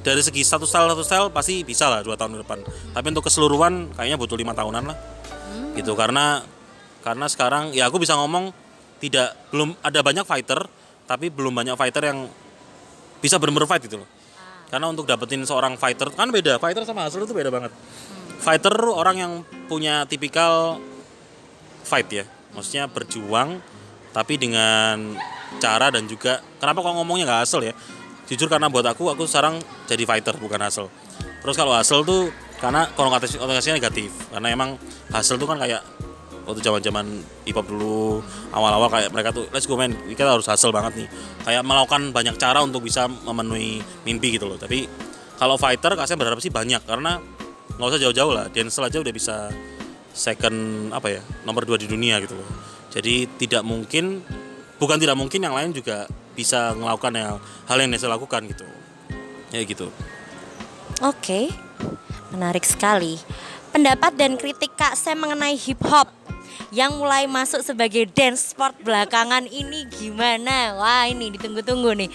dari 0.05 0.21
segi 0.21 0.45
satu 0.45 0.69
style 0.69 0.91
satu 0.93 1.01
style 1.07 1.29
pasti 1.33 1.65
bisa 1.65 1.89
lah 1.89 2.05
dua 2.05 2.19
tahun 2.19 2.37
ke 2.37 2.39
depan 2.45 2.59
tapi 2.93 3.07
untuk 3.09 3.25
keseluruhan 3.25 3.95
kayaknya 3.97 4.19
butuh 4.21 4.37
lima 4.37 4.53
tahunan 4.53 4.85
lah 4.85 4.99
gitu 5.73 5.97
karena 5.97 6.45
karena 7.01 7.27
sekarang 7.31 7.73
ya 7.73 7.89
aku 7.89 7.97
bisa 8.03 8.19
ngomong 8.21 8.53
tidak 9.03 9.35
belum 9.51 9.75
ada 9.83 9.99
banyak 9.99 10.23
fighter 10.23 10.63
tapi 11.11 11.27
belum 11.29 11.51
banyak 11.51 11.75
fighter 11.75 12.07
yang 12.07 12.31
bisa 13.19 13.43
benar-benar 13.43 13.67
fight 13.67 13.83
gitu 13.91 13.99
loh. 13.99 14.09
Karena 14.71 14.87
untuk 14.89 15.05
dapetin 15.05 15.43
seorang 15.43 15.75
fighter 15.75 16.15
kan 16.15 16.31
beda 16.31 16.63
fighter 16.63 16.87
sama 16.87 17.11
hustler 17.11 17.27
itu 17.27 17.35
beda 17.35 17.51
banget. 17.51 17.75
Fighter 18.39 18.73
orang 18.87 19.17
yang 19.19 19.33
punya 19.67 20.07
tipikal 20.07 20.79
fight 21.83 22.09
ya. 22.09 22.25
Maksudnya 22.55 22.87
berjuang 22.87 23.59
tapi 24.15 24.39
dengan 24.39 25.19
cara 25.59 25.91
dan 25.91 26.07
juga 26.07 26.41
kenapa 26.63 26.81
kok 26.81 26.95
ngomongnya 26.95 27.27
nggak 27.27 27.43
hasil 27.43 27.61
ya? 27.67 27.75
Jujur 28.31 28.47
karena 28.47 28.71
buat 28.71 28.87
aku 28.87 29.11
aku 29.11 29.27
sekarang 29.27 29.59
jadi 29.91 30.07
fighter 30.07 30.39
bukan 30.39 30.63
hasil 30.63 30.87
terus 31.43 31.59
kalau 31.59 31.75
hasil 31.75 32.07
tuh 32.07 32.31
karena 32.63 32.87
konotasi 32.95 33.43
konotasinya 33.43 33.83
negatif. 33.83 34.15
Karena 34.31 34.49
emang 34.55 34.79
hasil 35.11 35.35
tuh 35.35 35.51
kan 35.51 35.59
kayak 35.59 35.83
waktu 36.43 36.61
zaman 36.61 36.81
zaman 36.83 37.07
hip 37.47 37.55
hop 37.55 37.67
dulu 37.67 38.21
awal-awal 38.51 38.91
kayak 38.91 39.11
mereka 39.15 39.31
tuh 39.31 39.47
let's 39.55 39.67
go 39.67 39.79
man. 39.79 39.95
Kita 40.11 40.27
harus 40.27 40.47
hasil 40.47 40.71
banget 40.75 41.05
nih. 41.05 41.09
Kayak 41.47 41.63
melakukan 41.63 42.03
banyak 42.11 42.37
cara 42.39 42.61
untuk 42.63 42.85
bisa 42.87 43.07
memenuhi 43.07 43.83
mimpi 44.07 44.37
gitu 44.37 44.47
loh. 44.51 44.59
Tapi 44.59 44.87
kalau 45.39 45.59
fighter 45.59 45.95
kasih 45.95 46.19
berharap 46.19 46.39
sih 46.43 46.51
banyak. 46.51 46.83
Karena 46.85 47.19
nggak 47.79 47.89
usah 47.89 48.01
jauh-jauh 48.01 48.33
lah. 48.35 48.47
Denzel 48.51 48.87
aja 48.87 48.99
udah 49.01 49.15
bisa 49.15 49.37
second 50.13 50.93
apa 50.93 51.09
ya 51.09 51.23
nomor 51.49 51.65
dua 51.65 51.81
di 51.81 51.89
dunia 51.89 52.21
gitu 52.21 52.37
loh. 52.37 52.49
Jadi 52.93 53.25
tidak 53.41 53.65
mungkin 53.65 54.21
bukan 54.77 55.01
tidak 55.01 55.17
mungkin 55.17 55.41
yang 55.41 55.57
lain 55.57 55.73
juga 55.73 56.05
bisa 56.33 56.73
melakukan 56.77 57.13
hal, 57.17 57.37
hal 57.69 57.77
yang 57.81 57.91
Denzel 57.93 58.13
lakukan 58.13 58.45
gitu. 58.49 58.67
Ya 59.53 59.61
gitu. 59.65 59.89
Oke, 61.03 61.51
menarik 62.31 62.63
sekali. 62.63 63.19
Pendapat 63.73 64.15
dan 64.21 64.37
kritik 64.37 64.77
Kak 64.77 64.95
Sam 64.95 65.25
mengenai 65.25 65.57
hip 65.57 65.81
hop 65.89 66.13
yang 66.71 66.97
mulai 66.97 67.29
masuk 67.29 67.61
sebagai 67.61 68.09
dance 68.09 68.53
sport 68.53 68.77
belakangan 68.81 69.45
ini 69.47 69.85
gimana? 69.89 70.77
Wah 70.77 71.05
ini 71.07 71.33
ditunggu-tunggu 71.35 71.93
nih. 71.97 72.11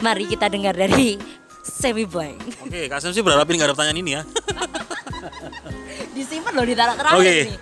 Mari 0.00 0.28
kita 0.28 0.48
dengar 0.52 0.76
dari 0.76 1.16
Semi 1.62 2.02
Blank. 2.02 2.66
oke 2.66 2.80
Kak 2.90 2.98
Sam 2.98 3.14
sih 3.14 3.22
berharap 3.22 3.46
ini 3.46 3.54
nggak 3.62 3.70
ada 3.70 3.74
pertanyaan 3.78 4.00
ini 4.02 4.10
ya 4.18 4.22
Disimpan 6.18 6.52
loh 6.58 6.66
ditaruh 6.66 6.96
terakhir 6.98 7.22
Oke. 7.22 7.36
nih. 7.46 7.58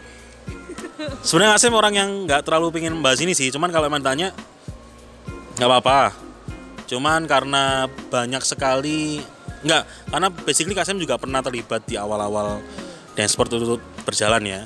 sebenarnya 1.21 1.53
Kak 1.57 1.61
Sam 1.61 1.77
orang 1.77 1.95
yang 1.95 2.11
nggak 2.25 2.41
terlalu 2.49 2.73
pengen 2.73 2.97
membahas 2.97 3.21
ini 3.21 3.37
sih 3.37 3.53
cuman 3.53 3.69
kalau 3.69 3.93
emang 3.93 4.01
tanya 4.01 4.33
nggak 5.61 5.69
apa-apa 5.69 6.17
cuman 6.89 7.29
karena 7.29 7.87
banyak 8.09 8.41
sekali 8.41 9.21
nggak 9.61 9.83
karena 10.09 10.29
basically 10.33 10.73
Kak 10.73 10.89
Sam 10.89 10.97
juga 10.97 11.21
pernah 11.21 11.45
terlibat 11.45 11.85
di 11.85 12.01
awal-awal 12.01 12.65
dance 13.13 13.37
sport 13.37 13.53
itu 13.53 13.77
berjalan 14.09 14.43
ya 14.49 14.61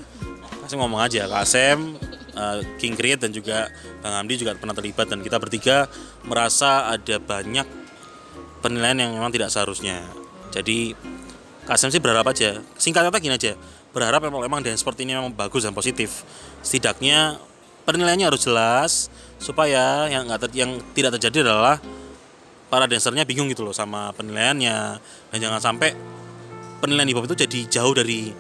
Sam 0.70 0.79
ngomong 0.81 1.00
aja 1.00 1.29
Kak 1.29 1.46
Sam 1.46 1.98
eh, 2.35 2.59
King 2.81 2.94
Create 2.96 3.20
dan 3.20 3.31
juga 3.33 3.68
Bang 4.00 4.14
Hamdi 4.18 4.40
juga 4.40 4.57
pernah 4.57 4.77
terlibat 4.77 5.07
dan 5.09 5.20
kita 5.20 5.37
bertiga 5.40 5.88
merasa 6.24 6.88
ada 6.90 7.16
banyak 7.20 7.66
penilaian 8.64 8.96
yang 8.96 9.12
memang 9.12 9.29
tidak 9.29 9.53
seharusnya. 9.53 10.00
Jadi 10.50 10.96
Kak 11.64 11.77
Sam 11.77 11.92
sih 11.92 12.00
berharap 12.00 12.29
aja. 12.29 12.61
Singkat 12.77 13.09
kata 13.09 13.18
gini 13.20 13.37
aja 13.37 13.57
berharap 13.94 14.27
memang 14.27 14.42
memang 14.42 14.61
dance 14.61 14.83
sport 14.83 14.98
ini 15.00 15.14
memang 15.14 15.31
bagus 15.31 15.62
dan 15.62 15.72
positif. 15.72 16.27
Setidaknya 16.64 17.38
penilaiannya 17.87 18.27
harus 18.27 18.42
jelas 18.42 19.12
supaya 19.38 20.11
yang 20.11 20.27
nggak 20.27 20.50
yang 20.57 20.83
tidak 20.96 21.20
terjadi 21.20 21.46
adalah 21.46 21.79
para 22.72 22.90
dancernya 22.90 23.22
bingung 23.22 23.46
gitu 23.53 23.62
loh 23.62 23.77
sama 23.77 24.11
penilaiannya. 24.18 24.98
Dan 25.31 25.38
jangan 25.38 25.61
sampai 25.62 25.94
penilaian 26.83 27.07
hip 27.07 27.16
hop 27.22 27.31
itu 27.31 27.46
jadi 27.46 27.61
jauh 27.70 27.94
dari 27.94 28.35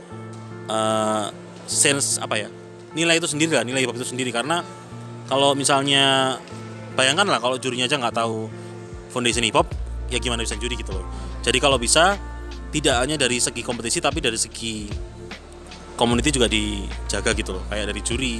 eh, 0.68 1.26
sense 1.66 2.20
apa 2.20 2.46
ya 2.46 2.48
nilai 2.94 3.18
itu 3.18 3.26
sendiri 3.26 3.58
lah 3.58 3.66
nilai 3.66 3.84
hop 3.84 3.98
itu 3.98 4.06
sendiri. 4.06 4.30
Karena 4.30 4.62
kalau 5.26 5.52
misalnya 5.52 6.36
bayangkan 6.94 7.26
lah 7.26 7.42
kalau 7.42 7.58
jurinya 7.58 7.84
aja 7.84 7.98
nggak 7.98 8.14
tahu 8.14 8.48
foundation 9.10 9.42
hip 9.42 9.58
hop 9.58 9.68
ya 10.08 10.22
gimana 10.22 10.46
bisa 10.46 10.56
juri 10.56 10.78
gitu 10.78 10.94
loh. 10.94 11.04
Jadi 11.42 11.58
kalau 11.58 11.76
bisa 11.76 12.16
tidak 12.70 13.02
hanya 13.02 13.18
dari 13.18 13.38
segi 13.38 13.62
kompetisi 13.62 13.98
tapi 14.02 14.18
dari 14.22 14.38
segi 14.38 14.88
community 15.98 16.30
juga 16.30 16.46
dijaga 16.46 17.34
gitu 17.34 17.58
loh. 17.58 17.64
Kayak 17.68 17.94
dari 17.94 18.00
juri 18.00 18.34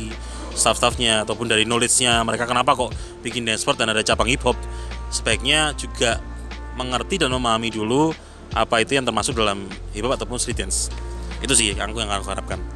staff-staffnya 0.55 1.27
ataupun 1.27 1.51
dari 1.51 1.67
knowledge-nya 1.67 2.23
mereka 2.23 2.47
kenapa 2.47 2.79
kok 2.79 2.95
bikin 3.27 3.43
dance 3.43 3.67
sport 3.67 3.79
dan 3.83 3.91
ada 3.91 4.07
cabang 4.07 4.31
hip 4.31 4.43
hop. 4.47 4.59
Sebaiknya 5.11 5.75
juga 5.75 6.23
mengerti 6.75 7.23
dan 7.23 7.31
memahami 7.31 7.71
dulu 7.71 8.15
apa 8.55 8.83
itu 8.83 8.95
yang 8.95 9.07
termasuk 9.07 9.35
dalam 9.35 9.67
hip 9.95 10.03
hop 10.07 10.15
ataupun 10.15 10.39
street 10.39 10.63
dance. 10.63 10.91
Itu 11.43 11.55
sih 11.59 11.75
yang 11.75 11.91
aku 11.91 12.03
yang 12.03 12.11
aku 12.11 12.31
harapkan 12.31 12.74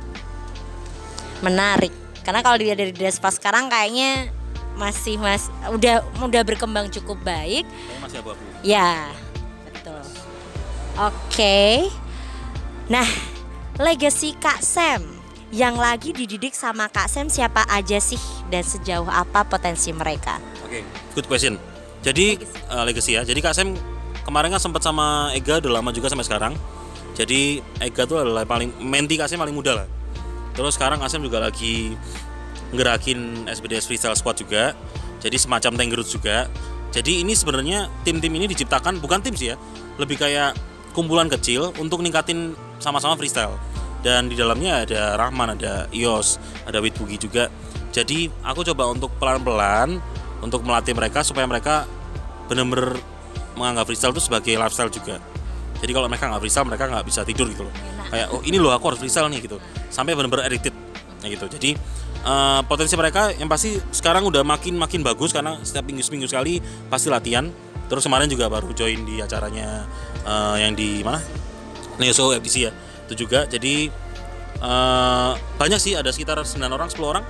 Menarik. 1.40 1.92
Karena 2.22 2.40
kalau 2.42 2.56
dilihat 2.58 2.76
dari 2.76 2.92
Despa 2.92 3.32
sekarang 3.32 3.70
kayaknya 3.70 4.28
masih 4.78 5.18
mas 5.18 5.50
udah 5.74 6.06
udah 6.22 6.42
berkembang 6.46 6.86
cukup 6.88 7.18
baik. 7.26 7.66
masih 7.98 8.22
abu-abu 8.22 8.38
Ya, 8.62 9.10
betul. 9.66 10.02
Oke. 10.98 11.88
Nah, 12.86 13.06
legacy 13.76 14.38
Kak 14.38 14.62
Sam 14.62 15.02
yang 15.50 15.74
lagi 15.80 16.12
dididik 16.12 16.52
sama 16.52 16.86
Kak 16.90 17.08
Sam 17.08 17.26
siapa 17.26 17.64
aja 17.66 17.98
sih 17.98 18.20
dan 18.50 18.62
sejauh 18.62 19.08
apa 19.08 19.46
potensi 19.46 19.90
mereka? 19.90 20.38
Oke, 20.62 20.84
good 21.14 21.26
question. 21.26 21.58
Jadi 22.02 22.38
eh, 22.44 22.82
legacy 22.86 23.18
ya. 23.18 23.22
Jadi 23.26 23.38
Kak 23.42 23.54
Sam 23.54 23.74
kemarin 24.22 24.54
kan 24.54 24.62
sempat 24.62 24.82
sama 24.84 25.34
Ega 25.34 25.58
udah 25.58 25.82
lama 25.82 25.90
juga 25.90 26.06
sampai 26.06 26.26
sekarang. 26.26 26.54
Jadi 27.18 27.58
Ega 27.82 28.06
tuh 28.06 28.22
adalah 28.22 28.46
paling 28.46 28.78
menti 28.78 29.18
Kak 29.18 29.26
Sam 29.26 29.42
paling 29.42 29.54
muda 29.56 29.74
lah. 29.74 29.86
Terus 30.58 30.74
sekarang 30.74 30.98
Kak 30.98 31.06
Sam 31.06 31.22
juga 31.22 31.38
lagi 31.38 31.94
ngerakin 32.74 33.46
SBDS 33.46 33.86
Freestyle 33.86 34.18
Squad 34.18 34.42
juga. 34.42 34.74
Jadi 35.22 35.38
semacam 35.38 35.78
Tenggerut 35.78 36.10
juga. 36.10 36.50
Jadi 36.90 37.22
ini 37.22 37.36
sebenarnya 37.38 37.86
tim-tim 38.02 38.32
ini 38.34 38.50
diciptakan 38.50 38.98
bukan 38.98 39.22
tim 39.22 39.36
sih 39.38 39.54
ya, 39.54 39.56
lebih 40.00 40.18
kayak 40.18 40.56
kumpulan 40.96 41.30
kecil 41.30 41.70
untuk 41.78 42.02
ningkatin 42.02 42.58
sama-sama 42.82 43.14
freestyle. 43.14 43.54
Dan 44.02 44.26
di 44.26 44.34
dalamnya 44.34 44.82
ada 44.82 45.14
Rahman, 45.20 45.54
ada 45.58 45.86
Ios, 45.94 46.40
ada 46.64 46.80
Wit 46.80 46.96
Bugi 46.96 47.20
juga. 47.20 47.52
Jadi 47.92 48.32
aku 48.42 48.64
coba 48.72 48.88
untuk 48.88 49.14
pelan-pelan 49.20 50.00
untuk 50.40 50.64
melatih 50.64 50.96
mereka 50.96 51.20
supaya 51.22 51.44
mereka 51.44 51.84
benar-benar 52.48 52.96
menganggap 53.58 53.84
freestyle 53.90 54.14
itu 54.16 54.22
sebagai 54.22 54.54
lifestyle 54.56 54.90
juga. 54.90 55.20
Jadi 55.78 55.92
kalau 55.92 56.06
mereka 56.10 56.30
nggak 56.30 56.42
freestyle 56.42 56.66
mereka 56.66 56.88
nggak 56.88 57.04
bisa 57.04 57.20
tidur 57.22 57.46
gitu 57.52 57.66
loh. 57.68 57.74
Kayak 58.08 58.26
oh 58.32 58.40
ini 58.44 58.56
loh 58.56 58.72
aku 58.72 58.92
harus 58.92 58.98
freestyle 59.00 59.28
nih 59.28 59.44
gitu. 59.44 59.60
Sampai 59.92 60.16
benar-benar 60.16 60.48
addicted 60.48 60.72
nah, 61.20 61.28
gitu. 61.28 61.46
Jadi 61.48 61.70
eh, 62.24 62.60
potensi 62.64 62.94
mereka 62.96 63.32
yang 63.36 63.48
pasti 63.48 63.76
sekarang 63.92 64.24
udah 64.28 64.42
makin 64.42 64.76
makin 64.76 65.04
bagus 65.04 65.32
karena 65.32 65.60
setiap 65.60 65.84
minggu 65.88 66.02
seminggu 66.04 66.26
sekali 66.28 66.60
pasti 66.88 67.12
latihan. 67.12 67.48
Terus 67.88 68.04
kemarin 68.04 68.28
juga 68.28 68.52
baru 68.52 68.68
join 68.76 69.04
di 69.04 69.20
acaranya 69.20 69.84
eh, 70.24 70.56
yang 70.64 70.72
di 70.72 71.04
mana? 71.04 71.20
Neoso 71.98 72.32
FTC 72.36 72.56
ya. 72.68 72.72
Itu 73.08 73.28
juga. 73.28 73.44
Jadi 73.48 73.88
eh, 74.60 75.32
banyak 75.36 75.80
sih 75.80 75.96
ada 75.96 76.08
sekitar 76.08 76.40
9 76.40 76.58
orang 76.68 76.88
10 76.88 77.04
orang 77.04 77.24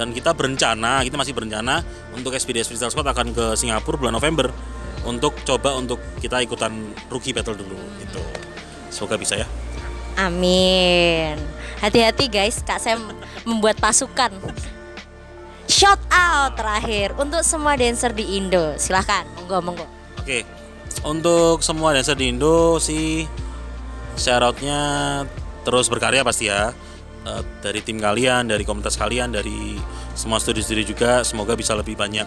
dan 0.00 0.16
kita 0.16 0.32
berencana 0.32 1.04
kita 1.04 1.20
masih 1.20 1.36
berencana 1.36 1.82
untuk 2.16 2.32
SPDS 2.32 2.72
Freestyle 2.72 2.88
Squad 2.88 3.10
akan 3.10 3.36
ke 3.36 3.44
Singapura 3.58 4.00
bulan 4.00 4.14
November 4.16 4.48
untuk 5.04 5.36
coba 5.44 5.76
untuk 5.76 6.00
kita 6.20 6.40
ikutan 6.44 6.72
rookie 7.12 7.36
battle 7.36 7.52
dulu 7.52 7.76
gitu 8.00 8.22
semoga 8.88 9.20
bisa 9.20 9.36
ya 9.36 9.46
Amin. 10.16 11.38
Hati-hati 11.78 12.26
guys, 12.28 12.60
Kak 12.64 12.80
Sam 12.82 13.12
membuat 13.44 13.78
pasukan. 13.78 14.32
Shout 15.70 16.00
out 16.10 16.58
terakhir 16.58 17.14
untuk 17.16 17.46
semua 17.46 17.78
dancer 17.78 18.10
di 18.10 18.36
Indo. 18.38 18.74
Silahkan, 18.76 19.24
monggo 19.38 19.58
monggo. 19.62 19.86
oke 20.20 20.44
untuk 21.00 21.64
semua 21.64 21.96
dancer 21.96 22.12
di 22.18 22.28
Indo 22.28 22.76
sih 22.76 23.24
shoutoutnya 24.20 24.80
terus 25.64 25.88
berkarya 25.88 26.20
pasti 26.20 26.52
ya 26.52 26.76
Eh, 27.20 27.42
dari 27.60 27.84
tim 27.84 28.00
kalian 28.00 28.48
dari 28.48 28.64
komunitas 28.64 28.96
kalian 28.96 29.28
dari 29.28 29.76
semua 30.16 30.40
studi-studi 30.40 30.88
juga 30.88 31.20
semoga 31.20 31.52
bisa 31.52 31.76
lebih 31.76 31.92
banyak 31.92 32.24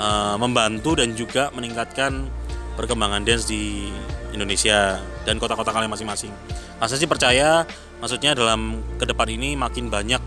eh, 0.00 0.36
membantu 0.40 0.96
dan 0.96 1.12
juga 1.12 1.52
meningkatkan 1.52 2.32
perkembangan 2.80 3.28
dance 3.28 3.44
di 3.44 3.92
Indonesia 4.32 5.00
dan 5.28 5.36
kota-kota 5.38 5.70
kalian 5.70 5.92
masing-masing. 5.92 6.32
Masa 6.80 6.98
sih 6.98 7.06
percaya, 7.06 7.68
maksudnya 8.00 8.34
dalam 8.34 8.80
ke 8.98 9.04
depan 9.06 9.28
ini 9.30 9.54
makin 9.54 9.92
banyak 9.92 10.20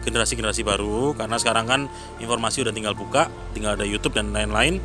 generasi-generasi 0.00 0.64
baru 0.64 1.12
karena 1.12 1.36
sekarang 1.36 1.68
kan 1.68 1.80
informasi 2.18 2.64
udah 2.64 2.72
tinggal 2.72 2.96
buka, 2.96 3.28
tinggal 3.52 3.76
ada 3.76 3.84
YouTube 3.84 4.16
dan 4.16 4.32
lain-lain. 4.32 4.80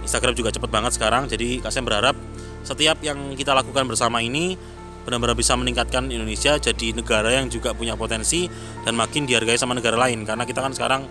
Instagram 0.00 0.32
juga 0.32 0.48
cepet 0.52 0.70
banget 0.72 0.96
sekarang, 0.96 1.28
jadi 1.28 1.60
Kak 1.60 1.72
Sam 1.72 1.84
berharap 1.84 2.16
setiap 2.64 3.00
yang 3.00 3.36
kita 3.36 3.52
lakukan 3.56 3.88
bersama 3.88 4.20
ini 4.20 4.56
benar-benar 5.04 5.32
bisa 5.32 5.56
meningkatkan 5.56 6.12
Indonesia 6.12 6.60
jadi 6.60 6.92
negara 6.92 7.32
yang 7.32 7.48
juga 7.48 7.72
punya 7.72 7.96
potensi 7.96 8.46
dan 8.84 8.96
makin 8.96 9.24
dihargai 9.24 9.56
sama 9.56 9.72
negara 9.72 9.96
lain 9.96 10.28
karena 10.28 10.44
kita 10.44 10.60
kan 10.60 10.76
sekarang 10.76 11.02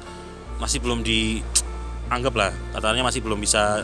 masih 0.61 0.77
belum 0.77 1.01
dianggap 1.01 2.33
lah 2.37 2.51
katanya 2.77 3.01
masih 3.09 3.25
belum 3.25 3.41
bisa 3.41 3.83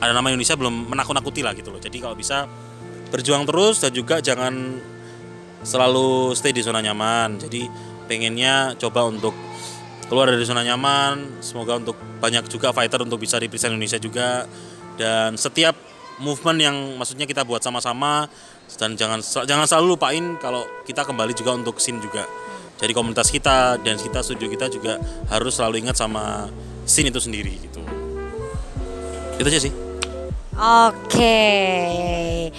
ada 0.00 0.12
nama 0.12 0.30
Indonesia 0.30 0.58
belum 0.58 0.90
menakut-nakuti 0.90 1.40
lah 1.44 1.52
gitu 1.54 1.70
loh. 1.70 1.80
Jadi 1.82 1.96
kalau 2.02 2.16
bisa 2.18 2.46
berjuang 3.14 3.46
terus 3.46 3.78
dan 3.78 3.94
juga 3.94 4.18
jangan 4.18 4.82
selalu 5.62 6.34
stay 6.34 6.50
di 6.50 6.60
zona 6.60 6.82
nyaman. 6.82 7.38
Jadi 7.38 7.66
pengennya 8.10 8.74
coba 8.76 9.06
untuk 9.06 9.32
keluar 10.10 10.30
dari 10.30 10.42
zona 10.42 10.66
nyaman. 10.66 11.40
Semoga 11.40 11.78
untuk 11.78 11.96
banyak 12.18 12.50
juga 12.50 12.74
fighter 12.74 13.06
untuk 13.06 13.22
bisa 13.22 13.38
represent 13.38 13.72
Indonesia 13.74 13.98
juga. 14.02 14.50
Dan 14.98 15.38
setiap 15.38 15.74
movement 16.22 16.58
yang 16.58 16.76
maksudnya 16.98 17.26
kita 17.26 17.42
buat 17.42 17.62
sama-sama 17.62 18.30
dan 18.78 18.94
jangan 18.94 19.18
jangan 19.22 19.66
selalu 19.66 19.98
lupain 19.98 20.38
kalau 20.38 20.62
kita 20.86 21.02
kembali 21.02 21.34
juga 21.34 21.54
untuk 21.54 21.78
scene 21.82 21.98
juga. 21.98 22.26
Jadi 22.74 22.90
komunitas 22.90 23.30
kita 23.30 23.78
dan 23.78 23.94
kita 23.98 24.22
studio 24.22 24.50
kita 24.50 24.66
juga 24.66 24.98
harus 25.30 25.54
selalu 25.54 25.86
ingat 25.86 25.94
sama 25.98 26.50
scene 26.86 27.10
itu 27.10 27.22
sendiri 27.22 27.54
gitu. 27.62 27.82
Itu 29.38 29.46
aja 29.50 29.62
sih 29.62 29.83
Oke. 30.54 32.50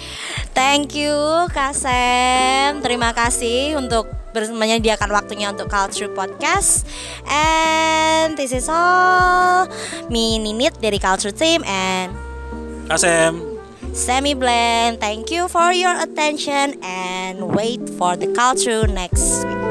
Thank 0.56 0.96
you 0.96 1.16
Kak 1.52 1.76
Sam. 1.76 2.80
Terima 2.84 3.12
kasih 3.16 3.76
untuk 3.80 4.08
menyediakan 4.36 5.08
waktunya 5.12 5.48
untuk 5.48 5.72
Culture 5.72 6.12
Podcast. 6.12 6.84
And 7.28 8.36
this 8.36 8.52
is 8.52 8.68
all. 8.68 9.68
Me 10.12 10.36
Ninit 10.36 10.76
dari 10.80 11.00
Culture 11.00 11.32
Team 11.32 11.64
and 11.64 12.12
Kasem 12.88 13.40
Semi 13.96 14.36
Blend. 14.36 15.00
Thank 15.00 15.32
you 15.32 15.48
for 15.48 15.72
your 15.72 15.96
attention 15.96 16.76
and 16.84 17.56
wait 17.56 17.80
for 17.96 18.16
the 18.16 18.28
culture 18.36 18.84
next 18.84 19.48
week. 19.48 19.65